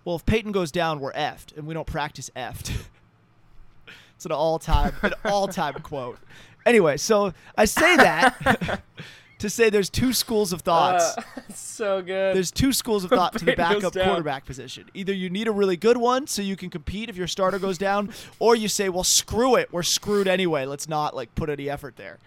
[0.05, 2.71] well, if Peyton goes down, we're effed, and we don't practice effed.
[4.15, 6.17] it's an all-time, an all-time quote.
[6.65, 8.81] Anyway, so I say that
[9.39, 11.17] to say there's two schools of thoughts.
[11.17, 11.21] Uh,
[11.53, 12.35] so good.
[12.35, 14.89] There's two schools of thought to the backup quarterback position.
[14.93, 17.77] Either you need a really good one so you can compete if your starter goes
[17.77, 20.65] down, or you say, "Well, screw it, we're screwed anyway.
[20.65, 22.19] Let's not like put any effort there."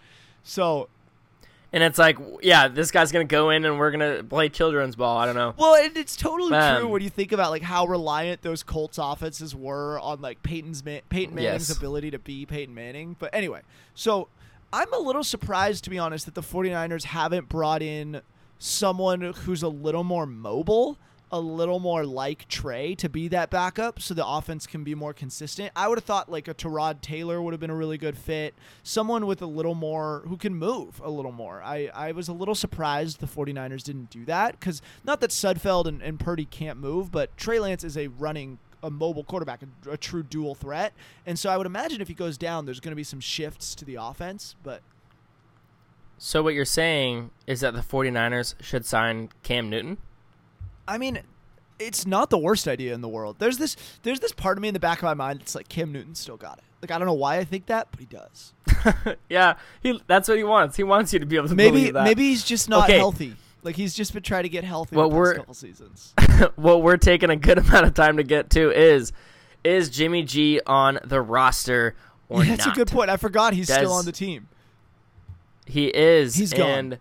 [0.43, 0.89] So,
[1.73, 5.17] and it's like, yeah, this guy's gonna go in and we're gonna play children's ball.
[5.19, 5.55] I don't know.
[5.57, 8.99] well, it, it's totally Um, true when you think about like how reliant those Colts
[9.01, 11.77] offenses were on like Peyton's Ma- Peyton Manning's Yes.
[11.77, 13.17] ability to be Peyton Manning.
[13.19, 13.61] But anyway,
[13.95, 14.29] so
[14.73, 18.23] I'm a little surprised to be honest that the 49ers haven't brought in
[18.59, 20.99] someone who's a little more mobile,
[21.33, 25.15] a little more like Trey to be that backup so the offense can be more
[25.15, 25.73] consistent.
[25.75, 28.55] I would have thought like a Tyrod Taylor would have been a really good fit.
[28.83, 31.63] Someone with a little more who can move a little more.
[31.63, 35.87] I, I was a little surprised the 49ers didn't do that because not that Sudfeld
[35.87, 39.91] and, and Purdy can't move, but Trey Lance is a running a mobile quarterback, a,
[39.93, 40.93] a true dual threat.
[41.25, 43.75] And so I would imagine if he goes down, there's going to be some shifts
[43.77, 44.57] to the offense.
[44.63, 44.83] But
[46.19, 49.99] So what you're saying is that the 49ers should sign Cam Newton?
[50.89, 51.21] I mean,
[51.79, 53.37] it's not the worst idea in the world.
[53.39, 55.69] There's this there's this part of me in the back of my mind that's like
[55.69, 56.65] Cam Newton still got it.
[56.81, 58.53] Like I don't know why I think that, but he does.
[59.29, 60.77] yeah, he that's what he wants.
[60.77, 62.05] He wants you to be able to Maybe believe that.
[62.05, 62.99] maybe he's just not Okay.
[62.99, 63.37] healthy.
[63.63, 66.15] Like he's just been trying to get healthy What we're- couple seasons.
[66.57, 69.13] what we're taking a good amount of time to get to is
[69.63, 71.95] is Jimmy G on the roster
[72.29, 72.77] or Yeah, that's not?
[72.77, 73.09] a good point.
[73.11, 74.49] I forgot he's still on the team.
[75.67, 76.35] He is.
[76.35, 76.99] He's gone.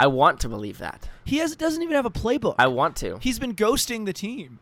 [0.00, 1.10] I want to believe that.
[1.26, 2.54] He has doesn't even have a playbook.
[2.58, 3.18] I want to.
[3.20, 4.58] He's been ghosting the team.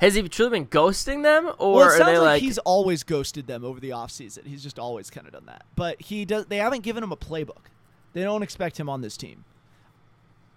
[0.00, 2.42] Has he truly been ghosting them, or well, it sounds like, like?
[2.42, 4.46] he's always ghosted them over the offseason.
[4.46, 5.64] He's just always kind of done that.
[5.74, 6.46] But he does.
[6.46, 7.70] They haven't given him a playbook.
[8.12, 9.44] They don't expect him on this team.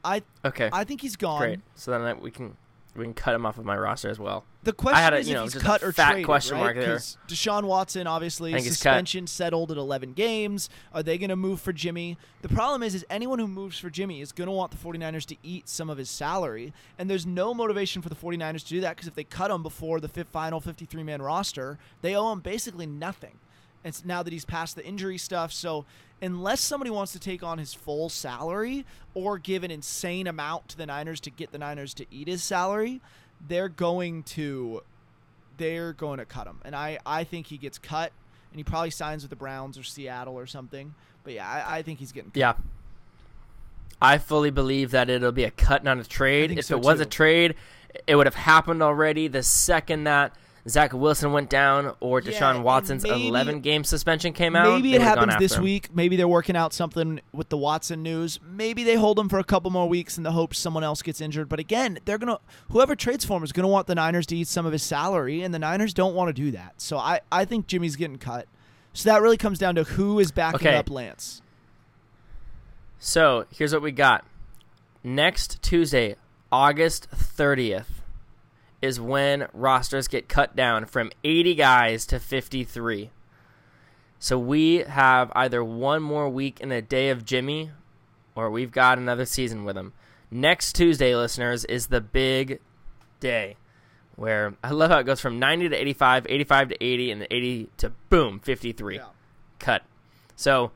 [0.03, 1.39] I okay, I think he's gone.
[1.39, 1.59] great.
[1.73, 2.57] So then we can.
[2.95, 4.45] We can cut him off of my roster as well.
[4.63, 6.75] The question I had a, is you if he's cut or fat traded, question right?
[6.75, 6.97] mark there.
[7.27, 8.93] Deshaun Watson, obviously, I think he's cut.
[8.93, 10.69] suspension settled at 11 games.
[10.93, 12.17] Are they going to move for Jimmy?
[12.41, 15.25] The problem is, is anyone who moves for Jimmy is going to want the 49ers
[15.27, 18.81] to eat some of his salary, and there's no motivation for the 49ers to do
[18.81, 22.39] that because if they cut him before the fifth, final 53-man roster, they owe him
[22.39, 23.37] basically nothing.
[23.85, 25.85] It's now that he's past the injury stuff, so
[26.21, 30.77] unless somebody wants to take on his full salary or give an insane amount to
[30.77, 32.99] the Niners to get the Niners to eat his salary,
[33.47, 34.81] they're going to
[35.57, 36.59] they're going to cut him.
[36.65, 38.11] And I, I think he gets cut
[38.51, 40.93] and he probably signs with the Browns or Seattle or something.
[41.23, 42.39] But yeah, I, I think he's getting cut.
[42.39, 42.53] Yeah.
[44.01, 46.57] I fully believe that it'll be a cut, not a trade.
[46.57, 47.55] If so, it was a trade,
[48.05, 50.35] it would have happened already the second that
[50.67, 54.73] Zach Wilson went down or Deshaun and Watson's maybe- 11 game suspension came out.
[54.73, 55.63] Maybe it happens this him.
[55.63, 55.93] week.
[55.95, 58.39] Maybe they're working out something with the Watson news.
[58.43, 61.21] Maybe they hold him for a couple more weeks in the hopes someone else gets
[61.21, 61.49] injured.
[61.49, 62.39] But again, they're gonna
[62.71, 65.43] whoever trades for him is gonna want the Niners to eat some of his salary,
[65.43, 66.73] and the Niners don't want to do that.
[66.81, 68.47] So I, I think Jimmy's getting cut.
[68.93, 70.77] So that really comes down to who is backing Okay.
[70.77, 71.43] up Lance.
[72.97, 74.25] So here's what we got.
[75.03, 76.15] Next Tuesday,
[76.51, 77.94] August 30th,
[78.85, 83.09] is when rosters get cut down from 80 guys to 53.
[84.19, 87.71] So we have either one more week in a day of Jimmy,
[88.35, 89.93] or we've got another season with him.
[90.29, 92.59] Next Tuesday, listeners, is the big
[93.19, 93.57] day
[94.15, 97.27] where I love how it goes from 90 to 85, 85 to 80, and then
[97.31, 99.01] 80 to boom, 53
[99.59, 99.81] cut.
[100.35, 100.71] So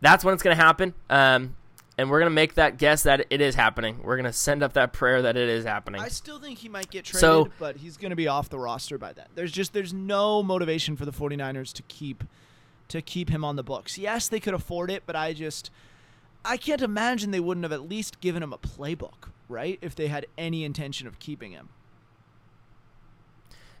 [0.00, 0.94] that's when it's going to happen.
[1.10, 1.55] Um,
[1.98, 4.00] and we're going to make that guess that it is happening.
[4.02, 6.00] We're going to send up that prayer that it is happening.
[6.00, 8.58] I still think he might get traded, So- but he's going to be off the
[8.58, 9.26] roster by then.
[9.34, 12.24] There's just there's no motivation for the 49ers to keep
[12.88, 13.98] to keep him on the books.
[13.98, 15.70] Yes, they could afford it, but I just
[16.44, 19.78] I can't imagine they wouldn't have at least given him a playbook, right?
[19.82, 21.70] If they had any intention of keeping him.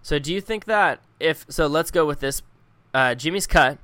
[0.02, 2.42] So do you think that if so, let's go with this.
[2.94, 3.78] Uh, Jimmy's cut.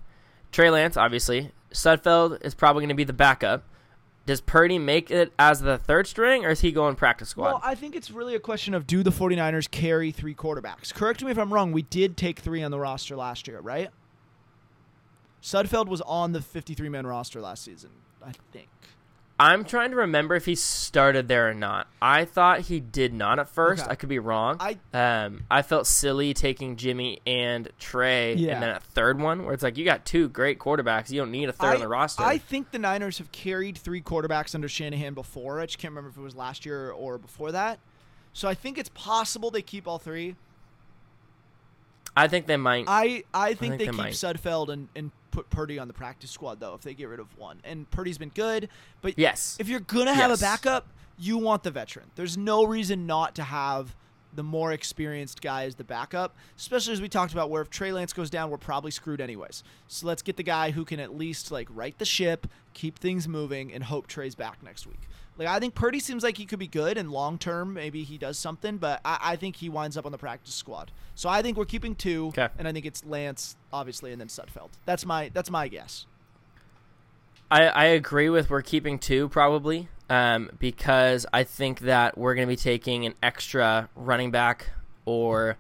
[0.53, 1.51] Trey Lance, obviously.
[1.73, 3.65] Sudfeld is probably going to be the backup.
[4.25, 7.45] Does Purdy make it as the third string, or is he going practice squad?
[7.45, 10.95] Well, I think it's really a question of do the 49ers carry three quarterbacks?
[10.95, 11.73] Correct me if I'm wrong.
[11.73, 13.91] We did take three on the roster last year, right?
[15.43, 17.91] Sudfeld was on the 53 man roster last season,
[18.25, 18.69] I think.
[19.43, 21.89] I'm trying to remember if he started there or not.
[22.01, 23.83] I thought he did not at first.
[23.85, 23.91] Okay.
[23.93, 24.57] I could be wrong.
[24.61, 28.55] I- um I felt silly taking Jimmy and Trey, Yeah.
[28.55, 31.11] and then a third one where it's like you got two great quarterbacks.
[31.11, 32.23] You don't need a third I, on the roster.
[32.23, 35.61] I think the Niners have carried three quarterbacks under Shanahan before.
[35.61, 37.79] I just can't remember if it was last year or before that.
[38.33, 40.37] So I think it's possible they keep all three.
[42.17, 42.85] I think they might.
[42.89, 44.13] I, I think think they they keep might.
[44.13, 47.37] Sudfeld and, and put Purdy on the practice squad though if they get rid of
[47.39, 47.61] one.
[47.65, 48.69] And Purdy's been good,
[49.01, 49.57] but yes.
[49.59, 50.41] if you're gonna have Yes.
[50.41, 52.11] a backup, you want the veteran.
[52.15, 53.95] There's no reason not to have
[54.35, 57.93] the more experienced guy as the backup, especially as we talked about where if Trey
[57.93, 59.63] Lance goes down, we're probably screwed anyways.
[59.89, 63.29] So let's get the guy who can at least like right the ship, keep things
[63.29, 65.01] moving, and hope Trey's back next week.
[65.39, 68.19] Like I think Purdy seems like he could be good, and long term maybe he
[68.19, 70.93] does something, but I, I think he winds up on the practice squad.
[71.15, 72.49] So I think we're keeping two, 'Kay.
[72.59, 74.71] and I think it's Lance obviously, and then Sudfeld.
[74.85, 76.07] That's my that's my guess.
[77.51, 82.47] I, I agree with we're keeping two probably um, because I think that we're going
[82.49, 84.71] to be taking an extra running back
[85.05, 85.59] or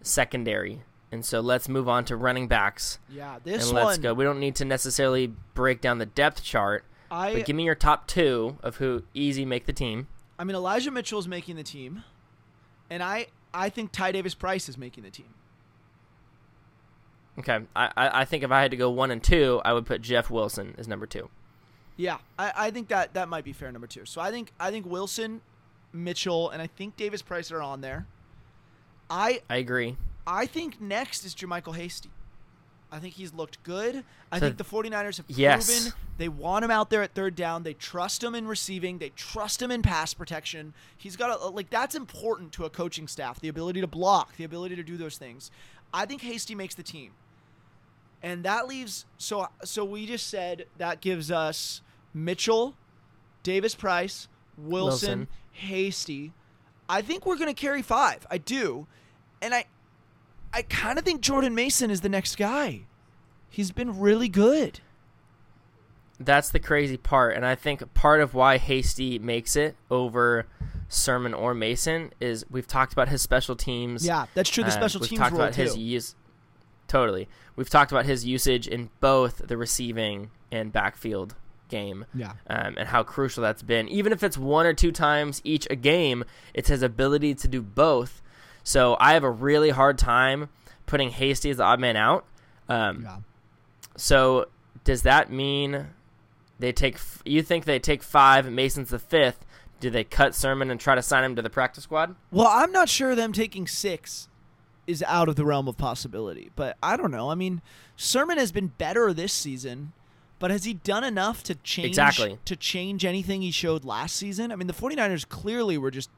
[0.00, 0.82] secondary.
[1.12, 4.14] And so let's move on to running backs Yeah, this and let's one go.
[4.14, 7.76] We don't need to necessarily break down the depth chart, I but give me your
[7.76, 10.08] top two of who easy make the team.
[10.36, 12.02] I mean, Elijah Mitchell is making the team,
[12.90, 15.32] and I I think Ty Davis Price is making the team.
[17.38, 19.86] Okay, I, I I think if I had to go one and two, I would
[19.86, 21.30] put Jeff Wilson as number two.
[21.96, 24.04] Yeah, I, I think that that might be fair number two.
[24.06, 25.40] So I think I think Wilson,
[25.92, 28.06] Mitchell, and I think Davis Price are on there.
[29.08, 29.96] I I agree.
[30.26, 32.10] I think next is JaMycal Hasty.
[32.94, 34.04] I think he's looked good.
[34.30, 35.92] I So- think the 49ers have proven Yes.
[36.16, 37.64] they want him out there at third down.
[37.64, 38.98] They trust him in receiving.
[38.98, 40.74] They trust him in pass protection.
[40.96, 44.44] He's got a, like that's important to a coaching staff, the ability to block, the
[44.44, 45.50] ability to do those things.
[45.92, 47.12] I think Hasty makes the team.
[48.22, 51.82] And that leaves so so we just said that gives us
[52.14, 52.74] Mitchell,
[53.42, 55.28] Davis Price, Wilson, Wilson.
[55.52, 56.32] Hasty.
[56.88, 58.26] I think we're going to carry 5.
[58.30, 58.86] I do.
[59.42, 59.64] And I
[60.54, 62.82] I kind of think Jordan Mason is the next guy.
[63.50, 64.80] He's been really good.
[66.20, 70.46] That's the crazy part, and I think part of why Hasty makes it over
[70.88, 74.06] Sermon or Mason is we've talked about his special teams.
[74.06, 74.62] Yeah, that's true.
[74.62, 75.62] The special Uh, special we've teams talked role about too.
[75.62, 76.14] his use.
[76.86, 81.34] Totally, we've talked about his usage in both the receiving and backfield
[81.68, 82.04] game.
[82.14, 82.34] Yeah.
[82.46, 83.88] Um, and how crucial that's been.
[83.88, 87.60] Even if it's one or two times each a game, it's his ability to do
[87.60, 88.22] both.
[88.64, 90.48] So I have a really hard time
[90.86, 92.24] putting Hasty as the odd man out.
[92.68, 93.16] Um, Yeah.
[93.96, 94.46] So
[94.82, 95.86] does that mean
[96.58, 96.96] they take?
[96.96, 98.50] f- You think they take five?
[98.50, 99.44] Mason's the fifth.
[99.80, 102.16] Do they cut Sermon and try to sign him to the practice squad?
[102.30, 104.28] Well, I'm not sure them taking six
[104.86, 107.30] is out of the realm of possibility, but I don't know.
[107.30, 107.62] I mean,
[107.96, 109.92] Sermon has been better this season,
[110.38, 112.38] but has he done enough to change Exactly.
[112.44, 114.50] to change anything he showed last season?
[114.52, 116.10] I mean, the 49ers clearly were just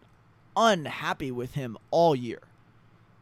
[0.56, 2.40] unhappy with him all year.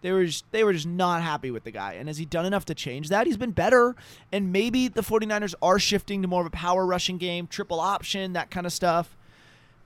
[0.03, 1.95] They were just, they were just not happy with the guy.
[1.95, 3.27] And has he done enough to change that?
[3.27, 3.97] He's been better.
[4.31, 8.35] And maybe the 49ers are shifting to more of a power rushing game, triple option,
[8.35, 9.17] that kind of stuff.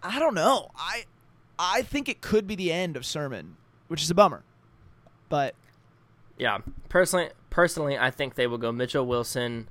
[0.03, 0.71] I don't know.
[0.77, 1.05] I
[1.59, 3.57] I think it could be the end of Sermon,
[3.89, 4.43] which is a bummer.
[5.29, 5.55] But
[6.37, 6.59] Yeah,
[6.89, 9.69] personally, personally, I think they will go Mitchell Wilson,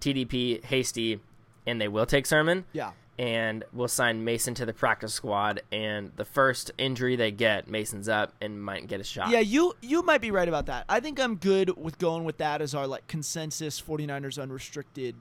[0.00, 1.20] TDP, Hasty,
[1.66, 2.64] and they will take Sermon.
[2.72, 2.92] yeah.
[3.18, 5.62] And we'll sign Mason to the practice squad.
[5.70, 9.30] And the first injury they get, Mason's up and might get a shot.
[9.30, 10.84] Yeah, you you might be right about that.
[10.88, 15.14] I think I'm good with going with that as our like consensus 49ers unrestricted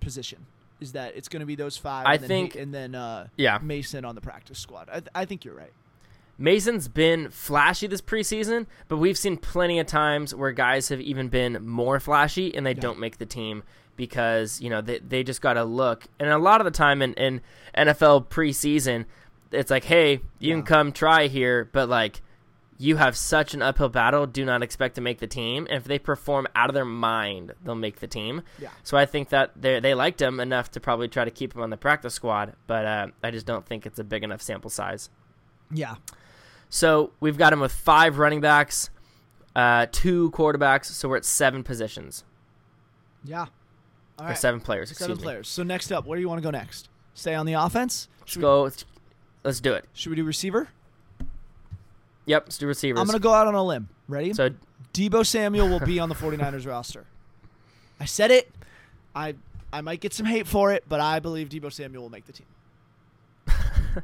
[0.00, 0.46] position.
[0.80, 2.94] Is that it's going to be those five I and then, think- he- and then
[2.94, 3.58] uh Yeah.
[3.62, 4.88] Mason on the practice squad.
[4.90, 5.72] I, th- I think you're right.
[6.38, 11.28] Mason's been flashy this preseason, but we've seen plenty of times where guys have even
[11.28, 12.80] been more flashy and they Yeah.
[12.80, 13.62] don't make the team
[13.96, 16.04] because you know they they just got to look.
[16.20, 17.40] And a lot of the time in, in
[17.76, 19.06] NFL preseason,
[19.50, 22.20] it's like, hey, you can come try here, but like
[22.78, 24.26] you have such an uphill battle.
[24.26, 25.66] Do not expect to make the team.
[25.70, 28.42] And if they perform out of their mind, they'll make the team.
[28.60, 28.68] Yeah.
[28.82, 31.62] So I think that they they liked him enough to probably try to keep him
[31.62, 34.68] on the practice squad, but uh, I just don't think it's a big enough sample
[34.68, 35.08] size.
[35.72, 35.94] Yeah.
[36.68, 38.90] So we've got him with five running backs,
[39.54, 42.24] uh, two quarterbacks, so we're at seven positions
[43.24, 43.46] Yeah.
[44.18, 44.38] All or right.
[44.38, 44.96] seven players.
[44.96, 45.22] Seven me.
[45.22, 45.48] players.
[45.48, 46.88] So next up, where do you want to go next?
[47.14, 48.08] Stay on the offense?
[48.20, 48.70] Let's we, go.
[49.44, 49.84] Let's do it.
[49.92, 50.68] should we do receiver?
[52.26, 52.98] Yep, let's do receivers.
[53.00, 53.88] I'm going to go out on a limb.
[54.08, 54.32] Ready?
[54.34, 54.50] so
[54.92, 57.04] Debo Samuel will be on the 49ers roster.
[58.00, 58.50] I said it.
[59.14, 59.34] I
[59.72, 62.32] I might get some hate for it, but I believe Debo Samuel will make the
[62.32, 62.46] team.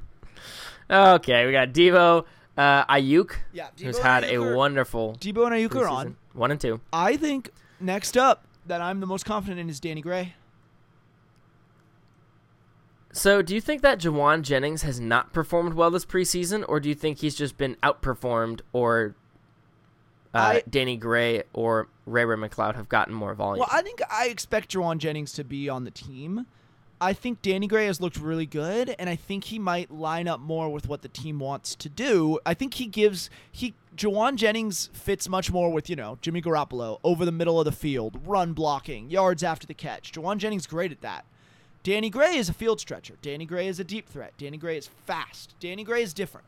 [0.90, 2.24] okay, we got Debo,
[2.56, 6.16] uh, Aiyuk, Yeah, who's had a are- wonderful Debo and Aiyuk are on.
[6.32, 6.80] one and two.
[6.92, 10.34] I think next up that I'm the most confident in is Danny Gray.
[13.14, 16.88] So, do you think that Jauan Jennings has not performed well this preseason, or do
[16.88, 19.14] you think he's just been outperformed, or
[20.34, 23.60] uh, I- Danny Gray or Ray Ray McCloud have gotten more volume?
[23.60, 26.46] Well, I think I expect Jauan Jennings to be on the team.
[27.02, 30.38] I think Danny Gray has looked really good, and I think he might line up
[30.38, 32.38] more with what the team wants to do.
[32.46, 37.00] I think he gives he Jauan Jennings fits much more with you know Jimmy Garoppolo
[37.02, 40.12] over the middle of the field, run blocking, yards after the catch.
[40.12, 41.24] Jauan Jennings great at that.
[41.82, 43.14] Danny Gray is a field stretcher.
[43.20, 44.32] Danny Gray is a deep threat.
[44.38, 45.56] Danny Gray is fast.
[45.58, 46.46] Danny Gray is different.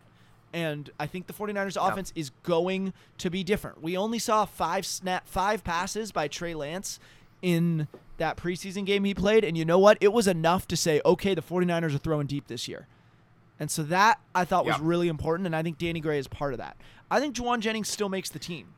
[0.52, 1.88] And I think the 49ers Yeah.
[1.88, 3.82] offense is going to be different.
[3.82, 7.00] We only saw five snap five passes by Trey Lance
[7.44, 9.98] in that preseason game he played and you know what?
[10.00, 12.86] It was enough to say, "Okay, the 49ers are throwing deep this year."
[13.60, 14.82] And so that I thought was Yeah.
[14.82, 16.76] really important and I think Danny Gray is part of that.
[17.10, 18.68] I think Jauan Jennings still makes the team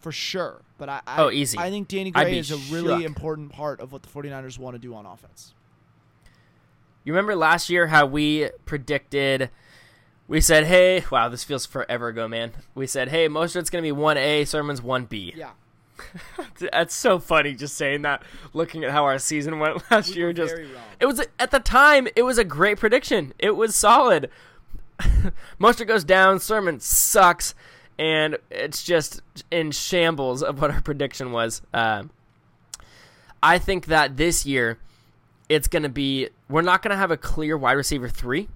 [0.00, 1.56] for sure, but I I, Oh, easy.
[1.58, 3.06] I think Danny Gray is a really shook.
[3.06, 5.54] important part of what the 49ers want to do on offense.
[7.04, 9.50] You remember last year how we predicted?
[10.28, 13.86] We said, "Hey, wow, this feels forever ago, man." We said, "Hey, Mostert's going to
[13.86, 15.50] be one A, Sermon's one B." Yeah.
[16.72, 18.22] That's so funny just saying that.
[18.52, 20.54] Looking at how our season went last We year, just
[21.00, 23.32] it was at the time it was a great prediction.
[23.38, 24.30] It was solid.
[25.60, 27.54] Mostert goes down, Sermon sucks,
[27.98, 31.62] and it's just in shambles of what our prediction was.
[31.72, 32.04] Uh,
[33.42, 34.78] I think that this year
[35.48, 38.48] it's going to be we're not going to have a clear wide receiver three.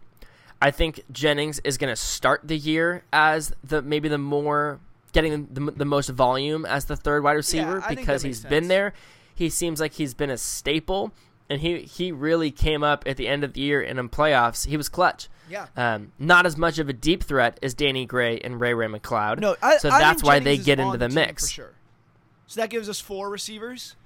[0.62, 5.46] I think Jennings is going to start the year as the maybe the more getting
[5.52, 8.92] the, the most volume as the third wide receiver think because he's been there.
[9.34, 11.12] He seems like he's been a staple,
[11.48, 14.66] and he he really came up at the end of the year and in playoffs.
[14.66, 15.28] He was clutch.
[15.48, 15.66] Yeah.
[15.76, 19.40] Um, not as much of a deep threat as Danny Gray and Ray Ray McCloud.
[19.40, 21.48] No, I, so I that's why Jennings they get into the, mix.
[21.48, 21.72] for sure.
[22.46, 23.96] So that gives us four receivers,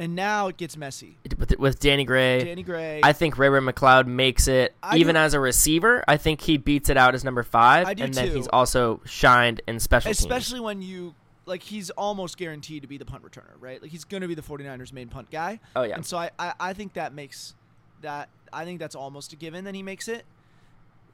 [0.00, 1.18] and now it gets messy.
[1.38, 3.00] With, with Danny Gray, Danny Gray.
[3.02, 6.02] I think Ray Ray McCloud makes it I even do- as a receiver.
[6.08, 9.02] I think he beats it out as number five, I do and then he's also
[9.04, 10.18] shined in special teams.
[10.18, 13.80] especially when you like he's almost guaranteed to be the punt returner, right?
[13.82, 15.60] Like he's going to be the 49ers main punt guy.
[15.76, 15.96] Oh, yeah.
[15.96, 17.54] And so I, I I think that makes
[18.00, 20.24] that I think that's almost a given that he makes it.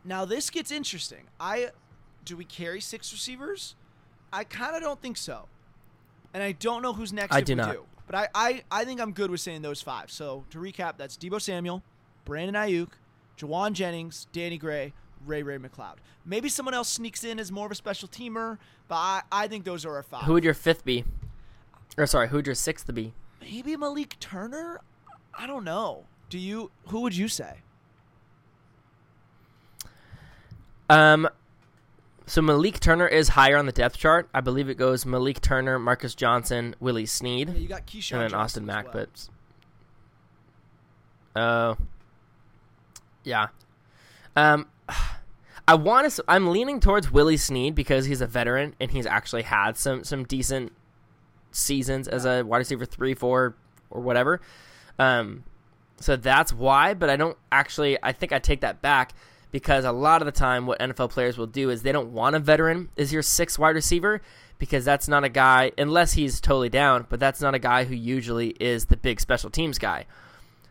[0.05, 1.25] Now this gets interesting.
[1.41, 1.71] I
[2.25, 3.75] do we carry six receivers?
[4.33, 5.49] I kind of don't think so.
[6.33, 7.73] And I don't know who's next I do not.
[7.73, 7.85] do.
[8.07, 10.11] But I, I, I think I'm good with saying those five.
[10.11, 11.83] So to recap, that's Debo Samuel,
[12.25, 12.91] Brandon Aiyuk,
[13.37, 14.93] Jauan Jennings, Danny Gray,
[15.27, 15.97] Ray Ray McCloud.
[16.25, 19.65] Maybe someone else sneaks in as more of a special teamer, but I, I think
[19.65, 20.23] those are our five.
[20.23, 21.05] Who would your fifth be?
[21.99, 23.13] Or sorry, who would your sixth be?
[23.41, 24.81] Maybe Malik Turner?
[25.37, 26.05] I don't know.
[26.31, 26.71] Do you?
[26.89, 27.59] Who would you say?
[30.89, 31.29] Um,
[32.27, 34.29] so Malik Turner is higher on the depth chart.
[34.35, 38.23] I believe it goes Malik Turner, Marcus Johnson, Willie Snead, Yeah, you got Keyshawn and
[38.23, 38.93] then Austin Mack.
[38.93, 39.07] well.
[41.35, 41.77] But oh,
[43.23, 43.49] yeah.
[44.35, 44.67] Um,
[45.69, 46.25] I want to.
[46.29, 50.25] I'm leaning towards Willie Snead because he's a veteran and he's actually had some some
[50.25, 50.73] decent
[51.51, 53.57] seasons as a wide receiver three, four,
[53.91, 54.41] or whatever.
[54.99, 55.43] Um,
[55.97, 56.95] so that's why.
[56.95, 57.99] But I don't actually.
[58.03, 59.13] I think I take that back
[59.57, 62.37] because a lot of the time, what NFL players will do is they don't want
[62.37, 64.21] a veteran as your sixth wide receiver
[64.59, 67.07] because that's not a guy unless he's totally down.
[67.09, 70.05] But that's not a guy who usually is the big special teams guy.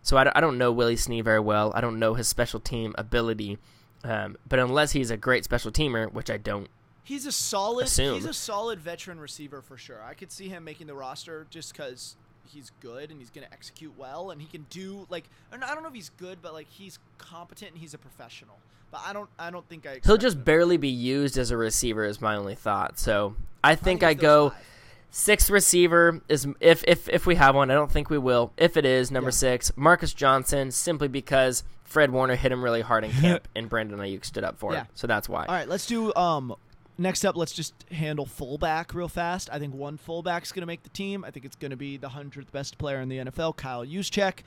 [0.03, 1.71] So I, don't- I don't know Willie Snead very well.
[1.73, 3.57] I don't know his special team ability.
[4.03, 6.67] Um, but unless he's a great special teamer, which I don't,
[7.03, 7.85] He's a solid.
[7.85, 8.15] Assume.
[8.15, 10.03] He's a solid veteran receiver for sure.
[10.03, 12.15] I could see him making the roster just because
[12.51, 15.73] he's good and he's going to execute well and he can do like and I
[15.73, 18.57] don't know if he's good, but like he's competent and he's a professional.
[18.91, 19.29] But I don't.
[19.37, 19.99] I don't think I.
[20.05, 22.05] he'll just him- barely be used as a receiver.
[22.05, 22.97] Is my only thought.
[22.99, 24.59] So I think I it's those go five.
[25.11, 27.69] sixth receiver is if if if we have one.
[27.71, 28.53] I don't think we will.
[28.57, 29.33] If it is number Yeah.
[29.35, 33.99] six, Marcus Johnson, simply because Fred Warner hit him really hard in camp and Brandon
[33.99, 34.81] Aiyuk stood up for Yeah.
[34.81, 34.87] him.
[34.95, 35.45] So that's why.
[35.45, 36.13] All right, let's do.
[36.15, 36.55] Um,
[36.97, 39.49] next up, let's just handle fullback real fast.
[39.51, 41.23] I think one fullback's going to make the team.
[41.25, 44.39] I think it's going to be the hundredth best player in the NFL, Kyle Juszczyk.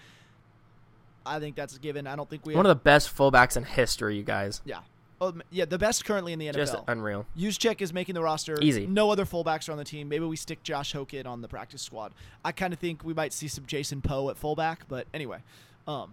[1.29, 2.07] I think that's a given.
[2.07, 4.63] I don't think we One have, of the best fullbacks in history, you guys.
[4.65, 4.81] yeah,
[5.21, 6.55] um, yeah, the best currently in the NFL.
[6.55, 7.27] Just unreal.
[7.37, 8.57] Juszczyk is making the roster.
[8.61, 8.87] Easy.
[8.87, 10.09] No other fullbacks are on the team.
[10.09, 12.13] Maybe we stick Josh Hokit on the practice squad.
[12.45, 15.39] I kind of think we might see some Jason Poe at fullback, but anyway.
[15.87, 16.13] Um,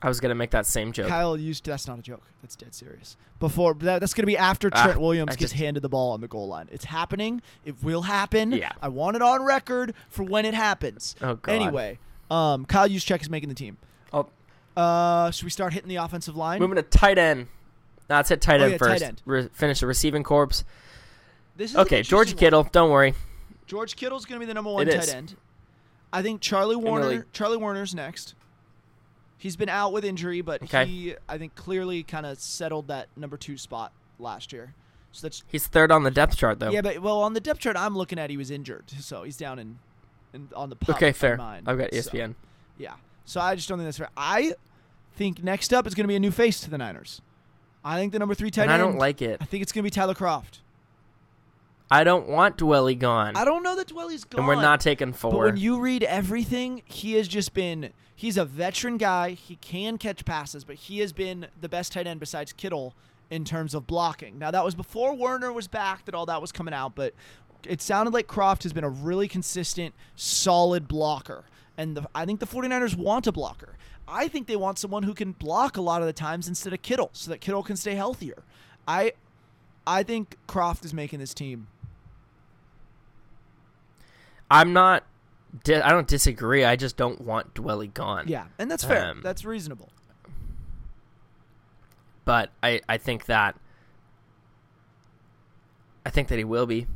[0.00, 1.08] I was gonna make that same joke.
[1.08, 2.22] Kyle used that's not a joke.
[2.42, 3.16] That's dead serious.
[3.40, 6.12] Before that, that's going to be after Ah, Trent Williams I gets handed the ball
[6.12, 6.68] on the goal line.
[6.72, 7.40] It's happening.
[7.64, 8.52] It will happen.
[8.52, 8.72] Yeah.
[8.82, 11.14] I want it on record for when it happens.
[11.22, 11.52] Oh, God.
[11.52, 11.98] Anyway,
[12.30, 13.76] um, Kyle Juszczyk is making the team.
[14.12, 14.26] Oh,
[14.76, 16.60] Uh, should we start hitting the offensive line?
[16.60, 17.48] moving to tight end.
[18.08, 19.02] No, let's hit tight Oh, end yeah, tight first.
[19.04, 19.22] end.
[19.24, 20.64] Re- finish the receiving corpse.
[21.56, 22.62] This is an Okay, George interesting one.
[22.64, 22.70] Kittle.
[22.72, 23.14] Don't worry.
[23.66, 25.12] George Kittle's going to be the number one It tight is.
[25.12, 25.36] end.
[26.12, 27.08] I think Charlie Woerner.
[27.08, 27.24] league.
[27.32, 28.34] Charlie Woerner's next.
[29.36, 30.86] He's been out with injury, but Okay.
[30.86, 34.74] he, I think, clearly kind of settled that number two spot last year.
[35.12, 36.70] So that's He's third on the depth chart though.
[36.70, 39.36] Yeah, but well, on the depth chart I'm looking at, he was injured, so he's
[39.36, 39.78] down in,
[40.32, 41.36] in on the pup okay, fair.
[41.36, 41.62] mine.
[41.66, 42.34] I've got So, ESPN.
[42.78, 42.94] yeah,
[43.28, 44.08] so I just don't think that's fair.
[44.16, 44.54] I
[45.16, 47.20] think next up is going to be a new face to the Niners.
[47.84, 48.82] I think the number three tight and end.
[48.82, 49.38] I don't like it.
[49.40, 50.60] I think it's going to be Tyler Kroft.
[51.90, 53.36] I don't want Dwelley gone.
[53.36, 54.40] I don't know that Dwelley's gone.
[54.40, 55.30] and we're not taking four.
[55.30, 57.90] But when you read everything, he has just been.
[58.14, 59.30] He's a veteran guy.
[59.32, 62.94] He can catch passes, but he has been the best tight end besides Kittle
[63.30, 64.38] in terms of blocking.
[64.38, 67.14] Now that was before Woerner was back that all that was coming out, but
[67.64, 71.44] it sounded like Kroft has been a really consistent, solid blocker.
[71.78, 73.76] And the, I think the 49ers want a blocker.
[74.06, 76.82] I think they want someone who can block a lot of the times instead of
[76.82, 78.42] Kittle so that Kittle can stay healthier.
[78.86, 79.12] I
[79.86, 81.68] I think Kroft is making this team.
[84.50, 85.04] I'm not.
[85.66, 86.64] I don't disagree.
[86.64, 88.28] I just don't want Dwelley gone.
[88.28, 89.10] Yeah, and that's fair.
[89.10, 89.90] Um, that's reasonable.
[92.24, 93.56] But I, I think that.
[96.04, 96.86] I think that he will be,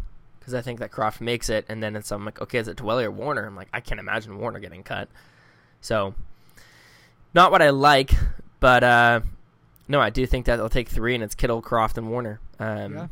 [0.42, 2.76] because I think that Kroft makes it, and then it's I'm like, okay, is it
[2.76, 3.46] Dwelley or Woerner?
[3.46, 5.08] I'm like, I can't imagine Woerner getting cut.
[5.80, 6.14] So,
[7.32, 8.10] not what I like,
[8.58, 9.20] but uh,
[9.86, 12.38] no, I do think that they'll take three, and it's Kittle, Kroft, and Woerner.
[12.58, 13.06] Um, Yeah.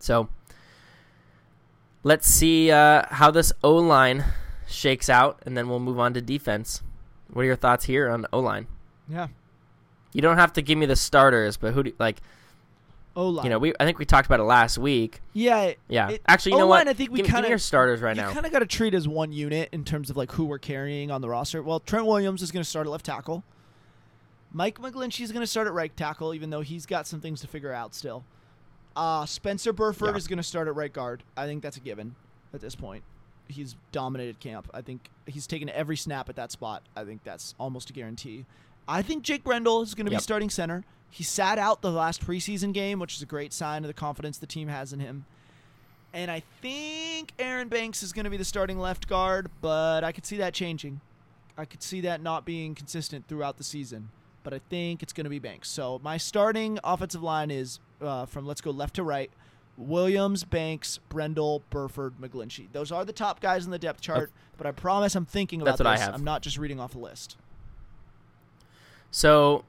[0.00, 0.28] So
[2.02, 4.24] let's see uh, how this O line
[4.66, 6.82] shakes out, and then we'll move on to defense.
[7.32, 8.66] What are your thoughts here on O line?
[9.08, 9.28] Yeah.
[10.12, 12.20] You don't have to give me the starters, but who do like
[13.16, 13.44] O line.
[13.44, 13.58] you know?
[13.58, 15.20] We I think we talked about it last week.
[15.32, 15.72] Yeah.
[15.88, 16.88] Yeah, It- actually, you know O-line, what?
[16.88, 18.32] I think we give, me- give kinda- me your starters right you now.
[18.32, 21.10] kind of got to treat as one unit in terms of like who we're carrying
[21.10, 21.62] on the roster.
[21.62, 23.42] Well, Trent Williams is going to start at left tackle.
[24.52, 27.40] Mike McGlinchey is going to start at right tackle, even though he's got some things
[27.40, 28.24] to figure out still.
[28.94, 30.16] Uh, Spencer Burford Yeah.
[30.16, 31.22] is going to start at right guard.
[31.36, 32.14] I think that's a given
[32.54, 33.02] at this point.
[33.48, 34.68] He's dominated camp.
[34.72, 36.82] I think he's taken every snap at that spot.
[36.96, 38.44] I think that's almost a guarantee.
[38.88, 40.84] I think Jake Brendel is going to be starting center.
[41.16, 44.36] He sat out the last preseason game, which is a great sign of the confidence
[44.36, 45.24] the team has in him.
[46.12, 50.12] And I think Aaron Banks is going to be the starting left guard, but I
[50.12, 51.00] could see that changing.
[51.56, 54.10] I could see that not being consistent throughout the season,
[54.42, 55.70] but I think it's going to be Banks.
[55.70, 59.30] So my starting offensive line is uh, from let's go left to right
[59.78, 62.66] Williams, Banks, Brendel, Burford, McGlinchey.
[62.72, 65.78] Those are the top guys in the depth chart, but I promise I'm thinking about
[65.78, 66.04] That's what I this.
[66.04, 66.14] have.
[66.14, 67.38] I'm not just reading off a list.
[69.10, 69.64] So,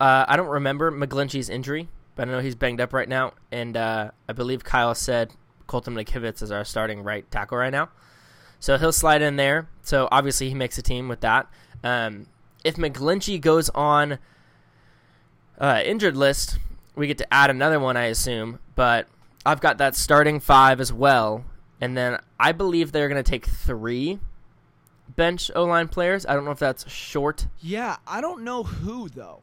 [0.00, 3.76] uh, I don't remember McGlinchey's injury, but I know he's banged up right now, and
[3.76, 5.32] uh, I believe Kyle said
[5.66, 7.90] Colton McKivitz is our starting right tackle right now.
[8.58, 9.68] So he'll slide in there.
[9.82, 11.48] So obviously he makes a team with that.
[11.84, 12.26] Um,
[12.64, 14.18] if McGlinchey goes on
[15.58, 16.58] uh, injured list,
[16.94, 18.58] we get to add another one, I assume.
[18.74, 19.06] But
[19.46, 21.44] I've got that starting five as well,
[21.80, 24.18] and then I believe they're going to take three
[25.16, 26.24] bench O line players.
[26.26, 27.46] I don't know if that's short.
[27.60, 29.42] Yeah, I don't know who though.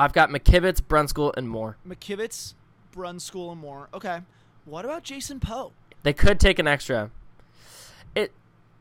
[0.00, 1.76] I've got McKivitz, Brunskill, and more.
[1.86, 2.54] McKivitz,
[2.90, 3.90] Brunskill, and more.
[3.92, 4.20] Okay.
[4.64, 5.72] What about Jason Poe?
[6.04, 7.10] They could take an extra.
[8.14, 8.32] It,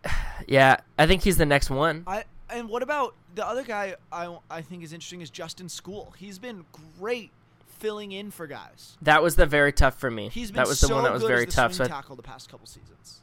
[0.48, 2.06] yeah, I think he's the next one.
[2.08, 3.96] I and what about the other guy?
[4.14, 6.16] I I think is interesting is Justin Skule.
[6.16, 6.64] He's been
[6.98, 7.32] great
[7.80, 8.98] filling in for guys.
[9.02, 10.30] That was the very tough for me.
[10.30, 11.74] He's been that was so the one that was very tough.
[11.74, 13.20] So I, tackle the past couple seasons.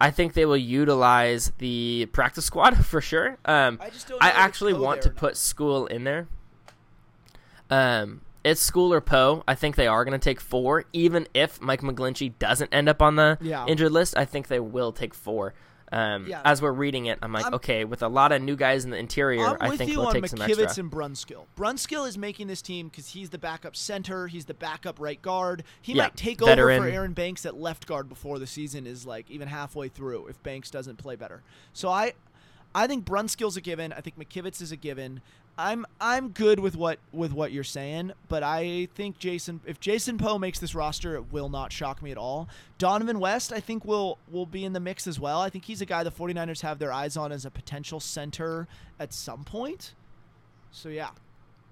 [0.00, 3.38] I think they will utilize the practice squad for sure.
[3.44, 4.20] Um, I just don't.
[4.20, 6.26] I actually want to put Skule in there.
[7.70, 9.42] Um, it's Skule or Poe.
[9.46, 13.02] I think they are going to take four, even if Mike McGlinchey doesn't end up
[13.02, 13.66] on the Yeah.
[13.66, 14.16] injured list.
[14.16, 15.54] I think they will take four.
[15.90, 16.42] Um, Yeah.
[16.44, 18.90] As we're reading it, I'm like, I'm- okay, with a lot of new guys in
[18.90, 20.82] the interior, I'm I with think on take some McKivitz extra.
[20.84, 21.46] and Brunskill.
[21.56, 24.26] Brunskill is making this team because he's the backup center.
[24.28, 25.64] He's the backup right guard.
[25.80, 26.78] He Yeah, might take veteran.
[26.80, 30.26] over for Aaron Banks at left guard before the season is like even halfway through
[30.26, 31.42] if Banks doesn't play better.
[31.72, 32.12] So I,
[32.74, 33.94] I think Brunskill's a given.
[33.94, 35.22] I think McKivitz is a given.
[35.58, 40.16] I'm I'm good with what with what you're saying, but I think Jason if Jason
[40.16, 42.48] Poe makes this roster, it will not shock me at all.
[42.78, 45.40] Dohnovan West, I think will will be in the mix as well.
[45.40, 48.68] I think he's a guy the 49ers have their eyes on as a potential center
[49.00, 49.94] at some point.
[50.70, 51.10] So yeah.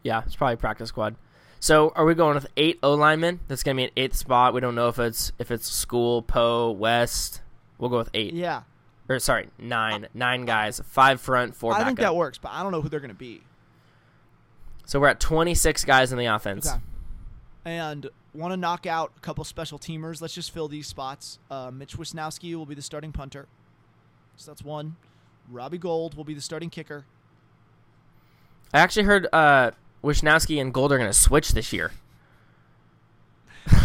[0.03, 1.14] Yeah, it's probably practice squad.
[1.61, 3.39] So are we going with eight O linemen?
[3.47, 4.53] That's gonna be an eighth spot.
[4.53, 7.41] We don't know if it's if it's Skule, Poe, West.
[7.78, 8.34] We'll go with eight.
[8.34, 8.62] Yeah.
[9.09, 10.09] Or sorry, nine.
[10.12, 10.80] Nine guys.
[10.84, 11.87] Five front, four I back.
[11.87, 13.43] think that works, but I don't know who they're going to be.
[14.87, 16.66] So we're at twenty six guys in the offense.
[16.68, 16.80] Okay.
[17.64, 20.20] And want to knock out a couple special teamers.
[20.22, 21.39] Let's just fill these spots.
[21.51, 23.47] Uh, Mitch Wishnowsky will be the starting punter.
[24.37, 24.97] So that's one.
[25.51, 27.05] Robbie Gould will be the starting kicker.
[28.72, 29.72] I actually heard uh
[30.05, 31.91] Wishnowsky and Gould are gonna switch this year.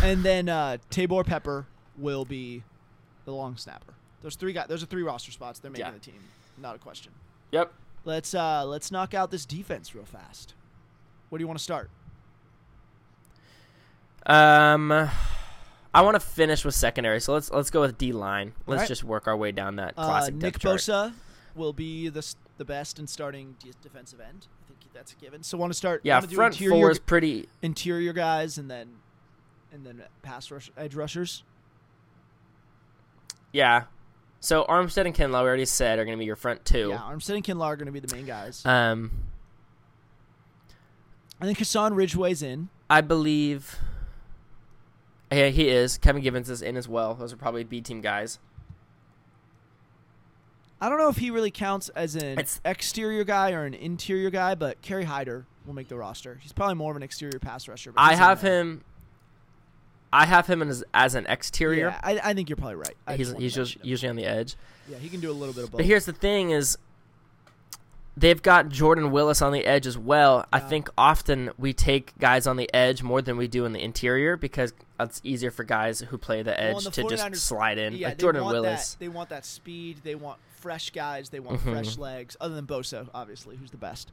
[0.03, 1.65] and then uh, Taybor Pepper
[1.97, 2.61] will be
[3.25, 3.93] the long snapper.
[4.21, 4.67] Those three guys.
[4.67, 5.59] Those are three roster spots.
[5.59, 5.91] They're making Yeah.
[5.93, 6.19] the team.
[6.59, 7.11] Not a question.
[7.51, 7.73] Yep.
[8.05, 10.53] Let's uh, let's knock out this defense real fast.
[11.31, 11.89] Where do you want to start?
[14.25, 14.91] Um
[15.93, 18.53] I want to finish with secondary, so let's let's go with D line.
[18.67, 18.87] Let's Alright.
[18.89, 20.79] just work our way down that Uh, classic Nick depth chart.
[20.79, 21.13] Bosa
[21.55, 24.47] will be the the best in starting defensive end.
[24.63, 25.41] I think that's a given.
[25.41, 26.01] So want to start?
[26.03, 27.47] Yeah, front interior, four is pretty.
[27.61, 28.97] interior guys, and then
[29.71, 31.43] and then pass rush edge rushers.
[33.53, 33.85] Yeah.
[34.41, 36.89] So Armstead and Kinlaw, we already said, are going to be your front two.
[36.89, 38.65] Yeah, Armstead and Kinlaw are going to be the main guys.
[38.65, 39.11] Um,
[41.41, 42.69] I think Hassan Ridgeway's in.
[42.89, 43.77] I believe.
[45.31, 45.97] Yeah, he is.
[45.97, 47.13] Kevin Givens is in as well.
[47.15, 48.37] Those are probably B team guys.
[50.79, 54.29] I don't know if he really counts as an It's- exterior guy or an interior
[54.29, 56.39] guy, but Kerry Hyder will make the roster.
[56.41, 57.93] He's probably more of an exterior pass rusher.
[57.95, 58.83] I have him.
[60.13, 61.87] I have him as, as an exterior.
[61.89, 62.95] Yeah, I, I think you're probably right.
[63.07, 64.55] I he's just he's just usually on the edge.
[64.89, 65.77] yeah, he can do a little bit of both.
[65.77, 66.77] But here's the thing: is
[68.21, 70.45] they've got Jordan Willis on the edge as well.
[70.53, 73.83] I think often we take guys on the edge more than we do in the
[73.83, 77.77] interior because it's easier for guys who play the edge and the to just slide
[77.77, 78.93] in, yeah, like Jordan Willis.
[78.93, 79.97] That, they want that speed.
[80.03, 81.29] They want fresh guys.
[81.29, 81.71] They want Mhm.
[81.73, 82.37] fresh legs.
[82.39, 84.11] Other than Bosa, obviously, who's the best.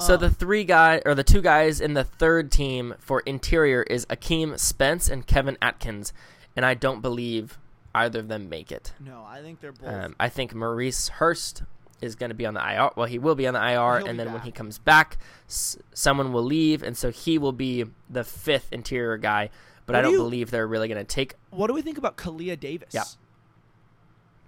[0.00, 3.82] So Um, the three guy or the two guys in the third team for interior
[3.84, 6.12] is Akeem Spence and Kevin Atkins,
[6.56, 7.58] and I don't believe
[7.94, 8.92] either of them make it.
[8.98, 9.88] No, I think they're both.
[9.88, 11.62] Um, I think Maurice Hurst
[12.02, 12.90] is going to be on the IR.
[12.96, 15.16] Well, he will be on the IR, He'll and then when he comes back,
[15.48, 19.48] s- someone will leave, and so he will be the fifth interior guy.
[19.86, 21.34] But What I do don't you- believe they're really going to take.
[21.50, 22.92] what do we think about Kalia Davis?
[22.92, 23.04] Yeah.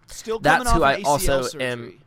[0.06, 1.64] Still That's who I ACL also surgery.
[1.64, 2.00] am-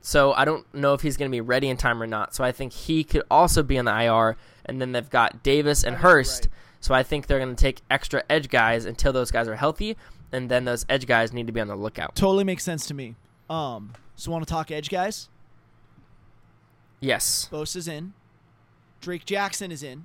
[0.00, 2.34] So I don't know if he's going to be ready in time or not.
[2.34, 5.84] So I think he could also be on the IR, and then they've got Davis
[5.84, 6.44] and Hurst.
[6.44, 6.52] right.
[6.80, 9.96] So I think they're going to take extra edge guys until those guys are healthy,
[10.32, 12.14] and then those edge guys need to be on the lookout.
[12.14, 13.16] Totally makes sense to me.
[13.50, 15.28] Um, so want to talk edge guys?
[17.00, 18.12] Yes, Bosa's in.
[19.00, 20.04] Drake Jackson is in.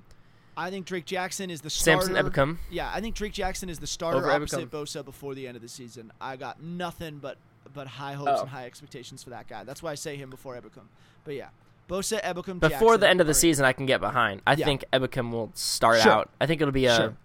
[0.56, 2.06] I think Drake Jackson is the starter.
[2.06, 2.58] Samson Ebukam.
[2.70, 4.82] Yeah, I think Drake Jackson is the starter Over opposite Ebukam.
[4.84, 6.12] Bosa before the end of the season.
[6.20, 7.36] I got nothing but
[7.72, 8.40] but high hopes Oh.
[8.42, 9.64] and high expectations for that guy.
[9.64, 10.84] That's why I say him before Ebukam.
[11.24, 11.48] But yeah,
[11.88, 14.42] Bosa, Ebukam, Before Jackson the end of the season, I can get behind.
[14.46, 14.64] I Yeah.
[14.64, 16.12] think Ebukam will start Sure.
[16.12, 16.30] out.
[16.40, 17.16] I think it'll be a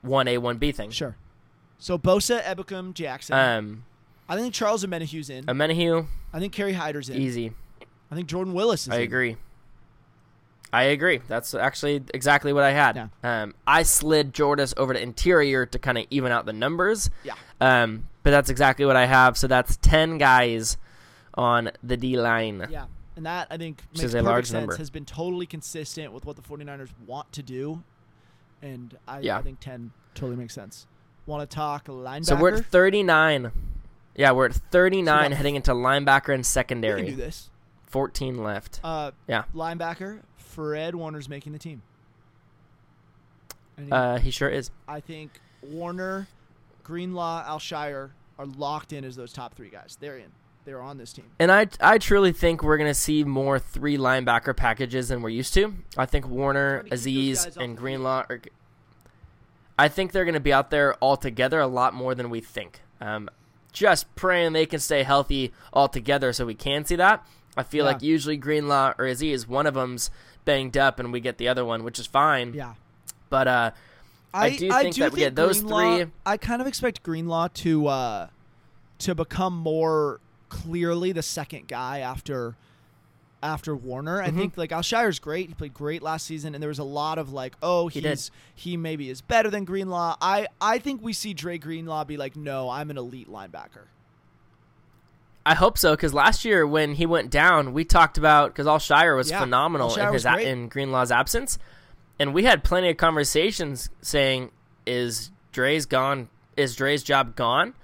[0.00, 0.90] one A one B thing.
[0.90, 1.16] Sure.
[1.78, 3.36] So Bosa, Ebukam, Jackson.
[3.36, 3.84] Um,
[4.28, 5.44] I think Charles Omenihu's in.
[5.46, 7.20] Omenihu, I think Kerry Hyder's in.
[7.20, 7.52] easy.
[8.10, 8.92] I think Jordan Willis is in.
[8.94, 9.02] I in.
[9.02, 9.36] agree.
[10.72, 11.20] I agree.
[11.28, 12.96] That's actually exactly what I had.
[12.96, 13.08] Yeah.
[13.42, 17.10] Um, I slid Jordis over to interior to kind of even out the numbers.
[17.22, 17.34] Yeah.
[17.60, 19.36] Um, but that's exactly what I have.
[19.38, 20.76] So that's ten guys
[21.34, 22.66] on the D line.
[22.70, 22.86] Yeah.
[23.16, 24.76] And that, I think, Which makes a perfect large sense, number.
[24.76, 27.84] has been totally consistent with what the 49ers want to do.
[28.60, 29.38] And I, Yeah.
[29.38, 30.88] I think 10 totally makes sense.
[31.26, 32.24] Want to talk linebacker?
[32.24, 33.52] So we're at thirty nine.
[34.16, 37.02] Yeah, we're at thirty nine, got- heading into linebacker and we secondary.
[37.02, 37.50] can do this.
[37.86, 38.80] Fourteen left.
[38.84, 39.44] Uh, Yeah.
[39.54, 41.82] Linebacker, Fred Warner's making the team.
[43.76, 44.70] And he- Uh, he sure is.
[44.86, 46.28] I think Warner,
[46.84, 49.96] Greenlaw, Al-Shaair are locked in as those top three guys.
[50.00, 50.30] They're in.
[50.64, 51.26] They're on this team.
[51.38, 55.28] And I, I truly think we're going to see more three linebacker packages than we're
[55.28, 55.74] used to.
[55.96, 58.40] I think Warner, Trying to keep those Azeez, and Greenlaw are.
[59.78, 62.40] I think they're going to be out there all together a lot more than we
[62.40, 62.80] think.
[63.00, 63.28] Um,
[63.74, 67.26] just praying they can stay healthy all together so we can see that.
[67.56, 67.92] I feel Yeah.
[67.92, 70.10] like usually Greenlaw or Azeez, one of them's
[70.46, 72.54] banged up and we get the other one, which is fine.
[72.54, 72.74] Yeah.
[73.28, 73.70] But uh,
[74.32, 78.26] I do think that we get those three- I kind of expect Greenlaw to uh,
[79.00, 82.56] to become more clearly the second guy after
[83.44, 84.20] after Warner.
[84.22, 84.36] I Mhm.
[84.36, 85.48] think like Al-Shaair's great.
[85.48, 88.30] He played great last season, and there was a lot of like, oh, He he's
[88.54, 90.16] he maybe is better than Greenlaw.
[90.20, 93.86] I I think we see Dre Greenlaw be like, no, I'm an elite linebacker.
[95.46, 99.14] I hope so because last year when he went down, we talked about because Al-Shaair
[99.14, 101.58] was Yeah, phenomenal Al-Shaair in his a- in Greenlaw's absence,
[102.18, 104.50] and we had plenty of conversations saying,
[104.86, 106.28] "Is Dre's gone?
[106.56, 107.74] Is Dre's job gone,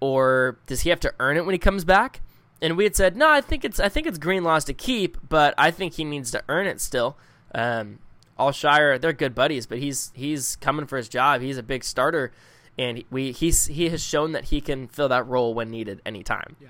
[0.00, 2.20] or does he have to earn it when he comes back?"
[2.64, 5.52] And we had said, "No, I think it's I think it's Greenlaw's to keep, but
[5.58, 7.18] I think he needs to earn it still."
[7.54, 7.98] Um,
[8.38, 11.42] Al-Shaair, they're good buddies, but he's he's coming for his job.
[11.42, 12.32] He's a big starter,
[12.78, 16.56] and we he's he has shown that he can fill that role when needed anytime.
[16.58, 16.68] Yeah.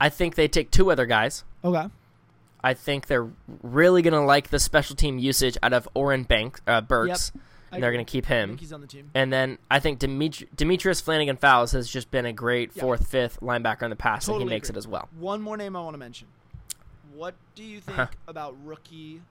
[0.00, 1.42] I think they take two other guys.
[1.64, 1.88] Okay.
[2.62, 3.28] I think they're
[3.60, 7.32] really going to like the special team usage out of Oren Bank, uh, Burks.
[7.34, 7.38] I
[7.74, 8.56] And they're going to keep him.
[8.58, 9.10] he's on the team.
[9.14, 12.82] And then I think Demetri- Demetrius Flannigan-Fowles has just been a great Yeah.
[12.82, 14.76] fourth, fifth linebacker in the past, and he makes agree.
[14.76, 15.08] it as well.
[15.18, 16.28] One more name I want to mention.
[17.14, 18.06] What do you think Huh.
[18.26, 19.22] about rookie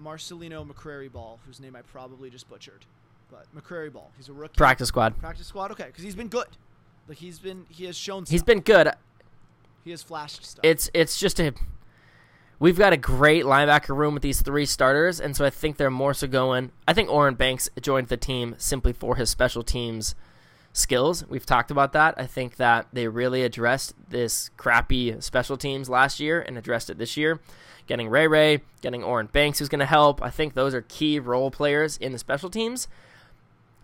[0.00, 2.84] Marcelino McCrary Ball, whose name I probably just butchered?
[3.30, 4.56] But McCrary Ball, he's a rookie.
[4.56, 5.18] Practice squad.
[5.18, 6.46] Practice squad, okay, because he's been good.
[7.08, 8.24] Like he's been, he has shown.
[8.26, 8.46] He's stuff.
[8.46, 8.90] been good.
[9.84, 10.64] he has flashed stuff.
[10.64, 11.52] It's it's just a.
[12.58, 15.90] We've got a great linebacker room with these three starters, and so I think they're
[15.90, 16.70] more so going.
[16.86, 20.14] I think Oren Banks joined the team simply for his special teams
[20.72, 21.26] skills.
[21.28, 22.14] We've talked about that.
[22.16, 26.98] I think that they really addressed this crappy special teams last year and addressed it
[26.98, 27.40] this year.
[27.86, 30.22] Getting Ray Ray, getting Oren Banks, who's going to help.
[30.22, 32.88] I think those are key role players in the special teams,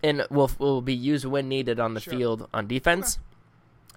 [0.01, 2.13] and will will be used when needed on the Sure.
[2.13, 3.19] field on defense.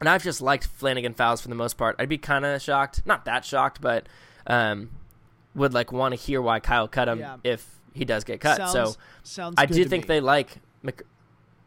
[0.01, 1.97] And I've just liked Flannigan-Fowles for the most part.
[1.99, 4.07] I'd be kind of shocked, not that shocked, but
[4.47, 4.91] um,
[5.55, 7.37] would like want to hear why Kyle cut him Yeah.
[7.45, 8.57] if he does get cut.
[8.57, 9.55] sounds, so sounds.
[9.59, 10.09] I do think me.
[10.09, 10.59] they like.
[10.83, 11.07] Mc-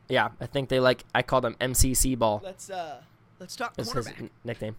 [0.09, 1.03] yeah, I think they like.
[1.15, 2.41] I call them MCC ball.
[2.43, 3.01] Let's uh,
[3.39, 4.75] let's talk Is his n- nickname.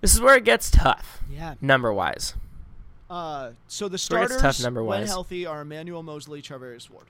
[0.00, 1.54] This is where it gets tough, Yeah.
[1.60, 2.34] number wise.
[3.08, 5.08] Uh, so the starters, tough number when wise.
[5.08, 7.06] healthy, are Emmanuel Moseley, Charvarius Ward,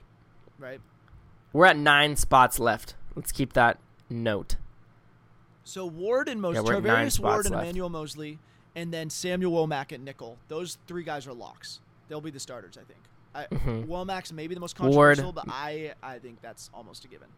[0.59, 0.81] right?
[1.53, 2.95] We're at nine spots left.
[3.15, 3.79] Let's keep that
[4.11, 4.57] note.
[5.65, 6.63] So Ward and Moseley, Yeah,
[7.21, 7.65] Ward and left.
[7.65, 8.39] Emmanuel Moseley,
[8.75, 10.39] and then Samuel Womack at nickel.
[10.49, 11.81] Those three guys are locks.
[12.09, 13.01] They'll be the starters, I think.
[13.35, 13.87] I, Mhm.
[13.87, 14.93] Womack's maybe the most Ward.
[15.17, 17.29] controversial, but I I think that's almost a given.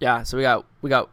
[0.00, 1.10] Yeah, so we got we got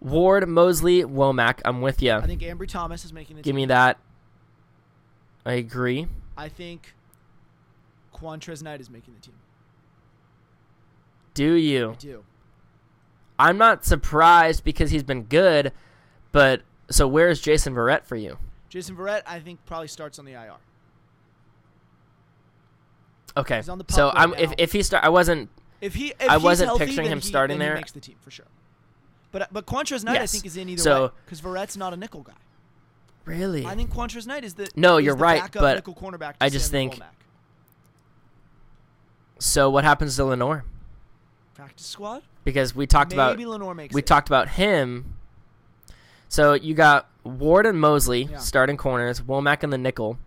[0.00, 1.60] Ward, Moseley, Womack.
[1.64, 2.12] I'm with you.
[2.12, 3.56] I think Ambry Thomas is making the Give team.
[3.56, 3.98] me that.
[5.44, 6.08] I agree.
[6.36, 6.94] I think
[8.14, 9.34] Qwuantrezz Knight is making the team.
[11.34, 11.92] Do you?
[11.92, 12.24] I do.
[13.38, 15.72] I'm not surprised because he's been good,
[16.32, 18.38] but so where's Jason Verrett for you?
[18.68, 20.54] Jason Verrett, I think probably starts on the IR.
[23.36, 24.54] Okay, He's on the so I'm if now.
[24.58, 25.50] if he start, I wasn't.
[25.80, 27.74] If he, if I he's wasn't healthy, picturing him he- starting there.
[27.74, 28.46] makes the team for sure.
[29.30, 31.92] But uh, but Qwuantrezz Knight, I think, is in either So- way because Verrett's not
[31.92, 32.32] a nickel guy.
[33.26, 33.66] Really?
[33.66, 36.34] I think Qwuantrezz Knight is the No, is you're the right, but nickel cornerback.
[36.40, 37.02] I just think- Womack.
[39.38, 40.64] So what happens to Lenoir?
[41.54, 42.22] practice squad.
[42.44, 44.06] Because we talked Maybe about Lenoir makes we it.
[44.06, 45.15] talked about him.
[46.28, 48.38] So you got Ward and Moseley Yeah.
[48.38, 50.18] starting corners, Womack and the nickel.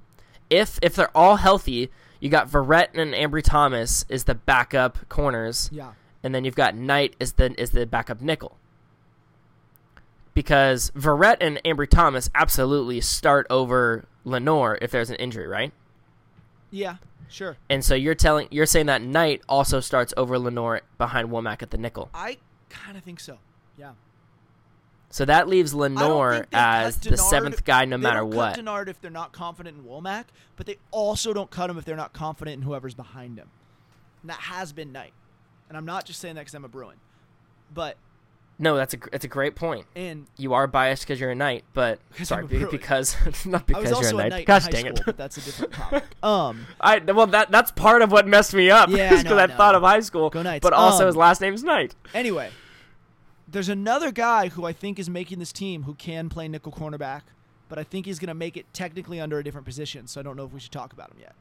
[0.50, 1.90] If if they're all healthy,
[2.20, 5.92] you got Verrett and Ambry Thomas is the backup corners, Yeah,
[6.24, 8.58] and then you've got Knight is the is the backup nickel.
[10.34, 15.74] because Verrett and Ambry Thomas absolutely start over Lenoir if there's an injury, right?
[16.72, 16.98] Yeah,
[17.28, 17.58] sure.
[17.70, 21.72] And so you're telling you're saying that Knight also starts over Lenoir behind Womack at
[21.72, 22.10] the nickel.
[22.14, 22.38] I
[22.70, 23.40] kind of think so.
[23.78, 23.94] Yeah.
[25.12, 28.20] So that leaves Lenoir think they cut as the Dennard- seventh guy no they matter
[28.20, 28.56] don't what.
[28.56, 31.86] Cut Dennard if they're not confident in Womack, but they also don't cut him if
[31.86, 33.50] they're not confident in whoever's behind him.
[34.22, 35.14] And that has been Knight.
[35.68, 36.98] And I'm not just saying that because I'm a Bruin,
[37.74, 37.96] but
[38.60, 39.86] No, that's a it's a great point.
[39.96, 42.72] and You are biased because you're a knight, but sorry, I'm a be- Bruin.
[42.72, 44.30] because not because you're a a knight.
[44.32, 45.04] Knight Gosh dang school, it!
[45.06, 46.04] but that's a different topic.
[46.24, 48.90] Um, I well that that's part of what messed me up.
[48.90, 50.62] Yeah, because I, I thought of high school, Go Knights.
[50.62, 51.96] but also Um, his last name's Knight.
[52.14, 52.50] Anyway,
[53.52, 57.22] there's another guy who I think is making this team who can play nickel cornerback,
[57.68, 60.08] but I think he's going to make it technically under a different position.
[60.08, 61.36] So I don't know if we should talk about him yet.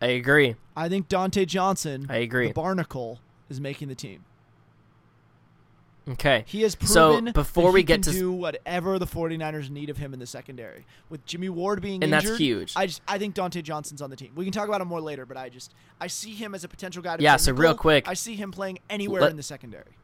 [0.00, 0.56] I agree.
[0.76, 2.48] I think Dontae Johnson, I agree.
[2.48, 4.24] the Barnacle, is making the team.
[6.08, 6.44] Okay.
[6.46, 9.96] He has proven So, before we get can to do whatever the 49ers need of
[9.96, 10.86] him in the secondary.
[11.08, 12.74] With Jimmy Ward being And that's huge.
[12.76, 14.30] I just I think Dontae Johnson's on the team.
[14.36, 16.68] We can talk about him more later, but I just I see him as a
[16.68, 19.42] potential guy to Yeah, so real quick- I see him playing anywhere Let- in the
[19.42, 19.96] secondary.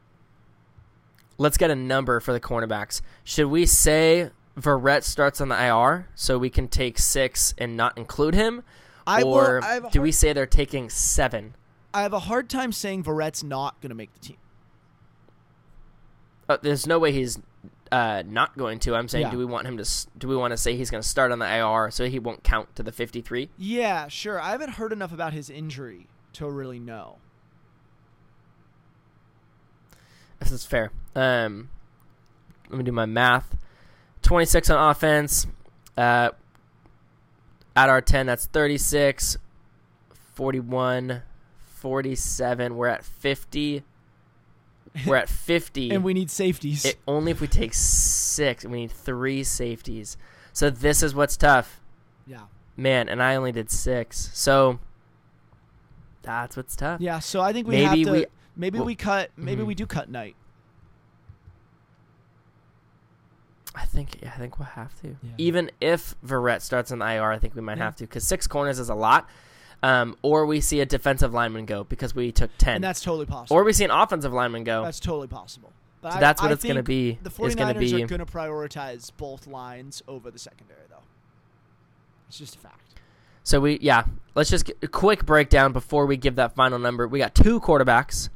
[1.37, 3.01] Let's get a number for the cornerbacks.
[3.23, 7.97] Should we say Verrett starts on the IR so we can take six and not
[7.97, 8.63] include him,
[9.07, 11.55] I will- or I have a do we say they're taking seven?
[11.93, 14.37] I have a hard time saying Verrett's not going to make the team.
[16.49, 17.39] Uh, there's no way he's
[17.91, 18.95] uh, not going to.
[18.95, 19.31] I'm saying, Yeah.
[19.31, 20.07] do we want him to?
[20.17, 22.43] Do we want to say he's going to start on the IR so he won't
[22.43, 23.49] count to the 53?
[23.57, 24.41] Yeah, sure.
[24.41, 27.17] I haven't heard enough about his injury to really know.
[30.43, 30.91] This is fair.
[31.15, 31.69] Um,
[32.69, 33.55] let me do my math.
[34.23, 35.47] 26 on offense.
[35.97, 36.31] Uh,
[37.75, 39.37] at our 10, that's 36,
[40.35, 41.21] 41,
[41.75, 42.75] 47.
[42.75, 43.83] We're at 50.
[45.05, 45.91] We're at 50.
[45.91, 46.85] And we need safeties.
[46.85, 48.65] It, only if we take six.
[48.65, 50.17] We need three safeties.
[50.51, 51.79] So this is what's tough.
[52.27, 52.41] yeah.
[52.75, 54.31] Man, and I only did six.
[54.33, 54.79] So
[56.23, 57.01] that's what's tough.
[57.01, 58.25] Yeah, so I think we Maybe have to we-
[58.55, 59.67] maybe well, we cut maybe mhm.
[59.67, 60.35] we do cut Knight.
[63.75, 65.07] I think yeah, I think we'll have to.
[65.21, 65.31] Yeah.
[65.37, 67.85] Even if Verrett starts on the IR, I think we might Yeah.
[67.85, 69.27] have to because six corners is a lot.
[69.81, 72.75] Um, or we see a defensive lineman go because we took ten.
[72.75, 73.57] And that's totally possible.
[73.57, 74.83] or we see an offensive lineman go.
[74.83, 75.73] that's totally possible.
[76.01, 78.07] But So I- that's what I it's gonna be, The is 49ers gonna be- are
[78.07, 81.03] going to prioritize both lines over the secondary though.
[82.27, 82.79] It's just a fact.
[83.43, 84.03] So we yeah,
[84.35, 87.07] let's just get a quick breakdown before we give that final number.
[87.07, 88.29] We got two quarterbacks,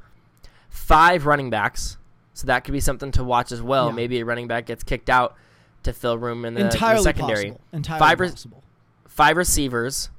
[0.78, 1.98] five running backs.
[2.34, 3.88] So that could be something to watch as well.
[3.88, 3.94] Yeah.
[3.96, 5.36] Maybe a running back gets kicked out
[5.84, 7.46] to fill room in the, in the Entirely secondary.
[7.52, 7.62] possible.
[7.74, 8.64] Entirely Five re- possible.
[9.08, 10.10] five receivers,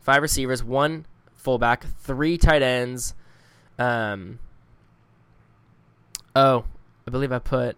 [0.00, 3.14] five receivers, one fullback, three tight ends.
[3.78, 4.40] Um.
[6.34, 6.64] Oh,
[7.06, 7.76] I believe I put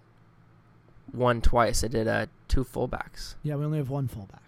[1.13, 1.85] one twice.
[1.85, 3.35] I did uh two fullbacks.
[3.43, 4.41] Yeah, we only have one fullback.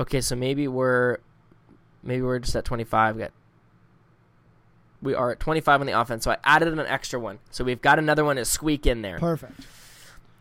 [0.00, 1.18] Okay, so maybe we're
[2.02, 3.16] maybe we're just at twenty five.
[3.16, 3.30] Got
[5.04, 7.38] we are at twenty five on the offense, so I added an extra one.
[7.50, 9.18] So we've got another one to squeak in there.
[9.18, 9.60] Perfect.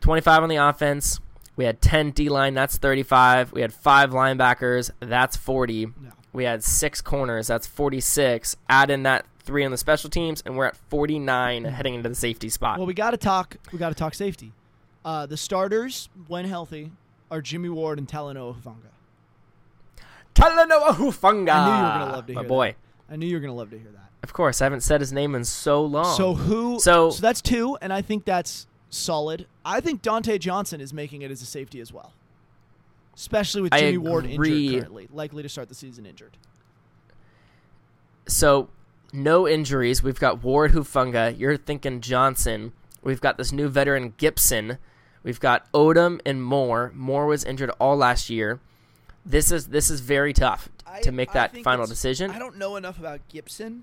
[0.02, 1.22] 25 on the offense.
[1.56, 3.54] We had 10 D line, that's 35.
[3.54, 5.74] We had five linebackers, that's 40.
[5.74, 5.88] Yeah.
[6.34, 8.58] We had six corners, that's 46.
[8.68, 12.16] Add in that three on the special teams, and we're at 49 heading into the
[12.16, 12.80] safety spot.
[12.80, 13.56] Well, we got to talk.
[13.72, 14.52] We got to talk safety.
[15.06, 16.92] Uh, the starters, when healthy,
[17.30, 18.90] are Jimmy Ward and Talanoa Hufanga.
[20.36, 21.50] Talanoa Hufanga.
[21.50, 22.42] I knew you were gonna love to hear.
[22.42, 22.76] My boy.
[23.10, 24.10] I knew you were gonna love to hear that.
[24.24, 26.16] Of course, I haven't said his name in so long.
[26.18, 26.80] So who?
[26.80, 29.46] So- so that's two, and I think that's solid.
[29.66, 32.14] I think Dontae Johnson is making it as a safety as well,
[33.16, 34.38] especially with Jimmy Ward injured
[34.82, 36.38] currently, likely to start the season injured.
[38.28, 38.70] So
[39.12, 40.02] no injuries.
[40.02, 41.38] We've got Ward Hufanga.
[41.38, 42.72] You're thinking Johnson.
[43.04, 44.78] We've got this new veteran Gipson.
[45.24, 46.92] We've got Odum and Moore.
[46.96, 48.60] Moore was injured all last year.
[49.26, 50.70] This is this is very tough
[51.02, 52.32] to make that final decision.
[52.32, 53.82] I don't know enough about Gipson.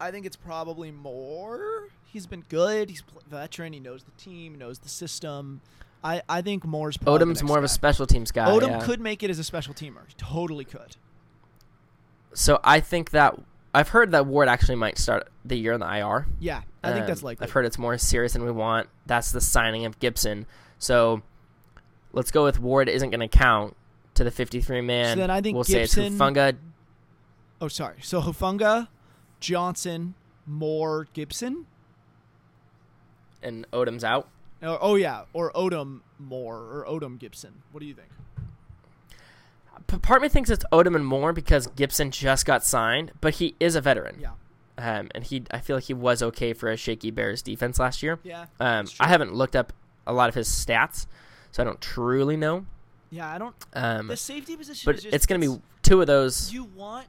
[0.00, 1.88] I think it's probably more.
[2.06, 2.90] He's been good.
[2.90, 3.72] He's a veteran.
[3.72, 4.56] He knows the team.
[4.56, 5.60] Knows the system.
[6.02, 8.48] I, I think Moore's probably Odum's more of a special teams guy.
[8.48, 8.80] Odum yeah.
[8.80, 10.06] could make it as a special teamer.
[10.08, 10.96] He totally could.
[12.32, 13.38] So I think that
[13.74, 16.26] I've heard that Ward actually might start the year on the IR.
[16.38, 17.44] Yeah, I think that's Um, likely.
[17.44, 18.88] I've heard it's more serious than we want.
[19.06, 20.46] That's the signing of Gipson.
[20.78, 21.22] So
[22.12, 23.76] let's go with Ward isn't going to count
[24.14, 25.18] to the 53 man.
[25.18, 26.56] then I think we'll Gipson- say it's Hufanga.
[27.60, 27.96] Oh, sorry.
[28.00, 28.88] So Hufanga,
[29.40, 30.14] Johnson,
[30.46, 31.64] Moore, Gipson.
[33.42, 34.28] and Odum's out.
[34.62, 37.52] Oh, oh yeah, or Odum Moore or Odum Gipson.
[37.72, 38.08] What do you think?
[40.02, 43.56] Part of me thinks it's Odum and Moore because Gipson just got signed, but he
[43.58, 44.18] is a veteran.
[44.20, 44.30] Yeah.
[44.78, 48.02] um, and he I feel like he was okay for a shaky Bears defense last
[48.02, 48.18] year.
[48.22, 48.46] Yeah.
[48.60, 48.86] Um.
[49.00, 49.72] I haven't looked up
[50.06, 51.06] a lot of his stats,
[51.50, 52.66] so I don't truly know.
[53.10, 53.54] Yeah, I don't.
[53.74, 56.52] Um, The safety position, but just, it's going to be two of those.
[56.52, 57.06] You want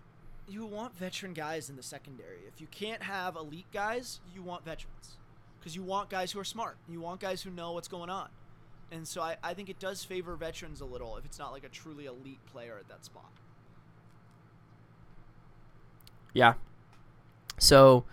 [0.51, 2.39] you want veteran guys in the secondary.
[2.47, 5.17] If you can't have elite guys, you want veterans
[5.59, 6.77] because you want guys who are smart.
[6.89, 8.29] You want guys who know what's going on.
[8.91, 11.63] And so I, I think it does favor veterans a little if it's not like
[11.63, 13.31] a truly elite player at that spot.
[16.33, 16.55] Yeah.
[17.57, 18.03] So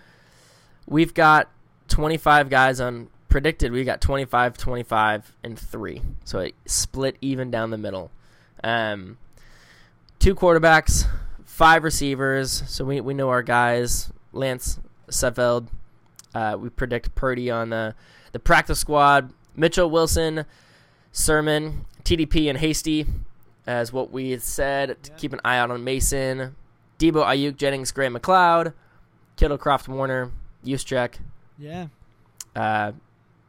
[0.87, 1.51] we've got
[1.89, 3.73] 25 guys on predicted.
[3.73, 6.03] We got 25, 25, and three.
[6.25, 8.11] So it split even down the middle.
[8.63, 9.19] Um,
[10.19, 11.07] two quarterbacks,
[11.59, 12.63] five receivers.
[12.69, 14.13] So we, we know our guys.
[14.33, 14.79] Lance
[15.11, 15.67] Sudfeld.
[16.33, 17.97] Uh, we predict Purdy on the,
[18.31, 19.33] the practice squad.
[19.57, 20.45] Mitchell Wilson,
[21.11, 23.07] Sermon, TDP, and Hasty
[23.67, 25.03] as what we said.
[25.03, 25.17] To Yeah.
[25.17, 26.55] keep an eye out on Mason.
[27.01, 28.73] Debo Aiyuk, Jennings, Gray McCloud,
[29.37, 30.31] Kittle, Kroft, Woerner,
[30.65, 31.15] Juszczyk,
[31.59, 31.87] Yeah.
[32.55, 32.93] uh,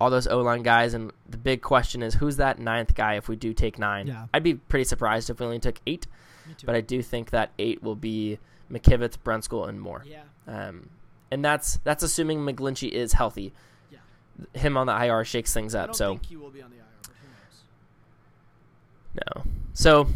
[0.01, 0.95] all those O line guys.
[0.95, 4.07] And the big question is who's that ninth guy if we do take nine?
[4.07, 4.25] Yeah.
[4.33, 6.07] I'd be pretty surprised if we only took eight.
[6.65, 8.39] But I do think that eight will be
[8.71, 10.03] McKivitz, Brunskill, and more.
[10.05, 10.21] yeah.
[10.47, 10.89] Um,
[11.31, 13.53] and that's that's assuming McGlinchey is healthy.
[13.91, 13.99] Yeah.
[14.59, 15.85] Him on the IR shakes things I up.
[15.87, 16.83] don't So think he will be on the IR,
[17.21, 17.63] who knows?
[19.45, 19.51] No.
[19.73, 20.07] So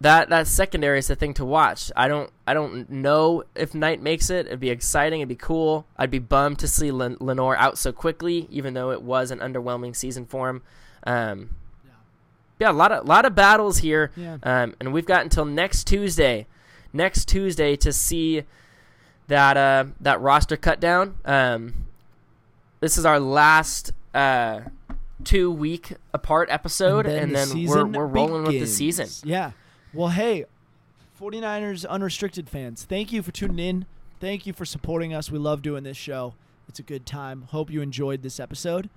[0.00, 1.90] that that secondary is the thing to watch.
[1.96, 4.46] I don't I don't know if Knight makes it.
[4.46, 5.20] It'd be exciting.
[5.20, 5.86] It'd be cool.
[5.96, 9.38] I'd be bummed to see Len- Lenoir out so quickly, even though it was an
[9.38, 10.62] underwhelming season for him.
[11.06, 11.50] Um,
[12.58, 12.70] Yeah.
[12.70, 14.38] a lot of lot of battles here, Yeah.
[14.42, 16.46] um, and we've got until next Tuesday,
[16.92, 18.42] next Tuesday to see
[19.28, 21.16] that uh, that roster cut down.
[21.24, 21.86] Um,
[22.80, 24.60] this is our last uh,
[25.24, 29.08] two week apart episode, and then, the we're we're rolling with the season.
[29.28, 29.52] Yeah.
[29.92, 30.44] Well, hey,
[31.20, 33.86] 49ers unrestricted fans, thank you for tuning in.
[34.20, 35.30] Thank you for supporting us.
[35.30, 36.34] We love doing this show.
[36.68, 37.42] It's a good time.
[37.50, 38.88] Hope you enjoyed this episode.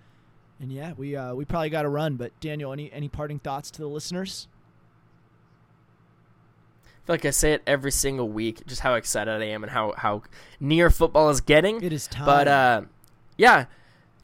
[0.61, 3.71] And yeah, we uh, we probably got to run, but Daniel, any any parting thoughts
[3.71, 4.47] to the listeners?
[6.85, 9.71] I feel like I say it every single week, just how excited I am and
[9.71, 10.23] how how
[10.59, 11.81] near football is getting.
[11.81, 12.25] It is time.
[12.25, 12.81] But uh,
[13.37, 13.65] yeah,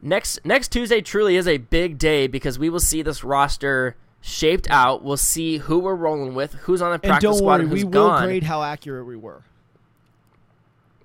[0.01, 4.69] next next Tuesday truly is a big day because we will see this roster shaped
[4.69, 5.03] out.
[5.03, 7.69] We'll see who we're rolling with, who's on the and practice don't squad, worry, and
[7.69, 8.25] who's we will gone.
[8.25, 9.43] grade how accurate we were.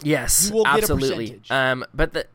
[0.02, 1.26] Yes, You will get a absolutely.
[1.26, 1.50] percentage.
[1.50, 2.26] Um, but the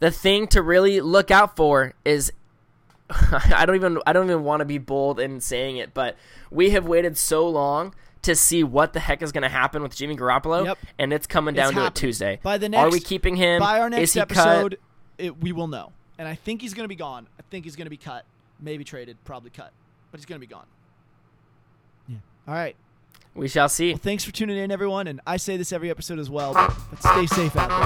[0.00, 2.32] the thing to really look out for is
[3.10, 6.16] I don't even I don't even want to be bold in saying it, but
[6.50, 9.94] we have waited so long to see what the heck is going to happen with
[9.96, 10.78] Jimmy Garoppolo, Yep.
[10.98, 11.94] and it's coming It's down to it.
[11.94, 12.40] Tuesday.
[12.42, 13.60] By the next, Are we next- keeping him?
[13.60, 14.78] By our is next he episode,
[15.18, 15.92] it, we will know.
[16.18, 17.28] And I think he's going to be gone.
[17.38, 18.24] I think he's going to be cut.
[18.60, 19.72] Maybe traded, probably cut.
[20.10, 20.66] But he's going to be gone.
[22.08, 22.16] Yeah.
[22.48, 22.74] All right.
[23.34, 23.90] We shall see.
[23.90, 25.06] Well, thanks for tuning in, everyone.
[25.06, 27.78] And I say this every episode as well, but, but stay safe out there.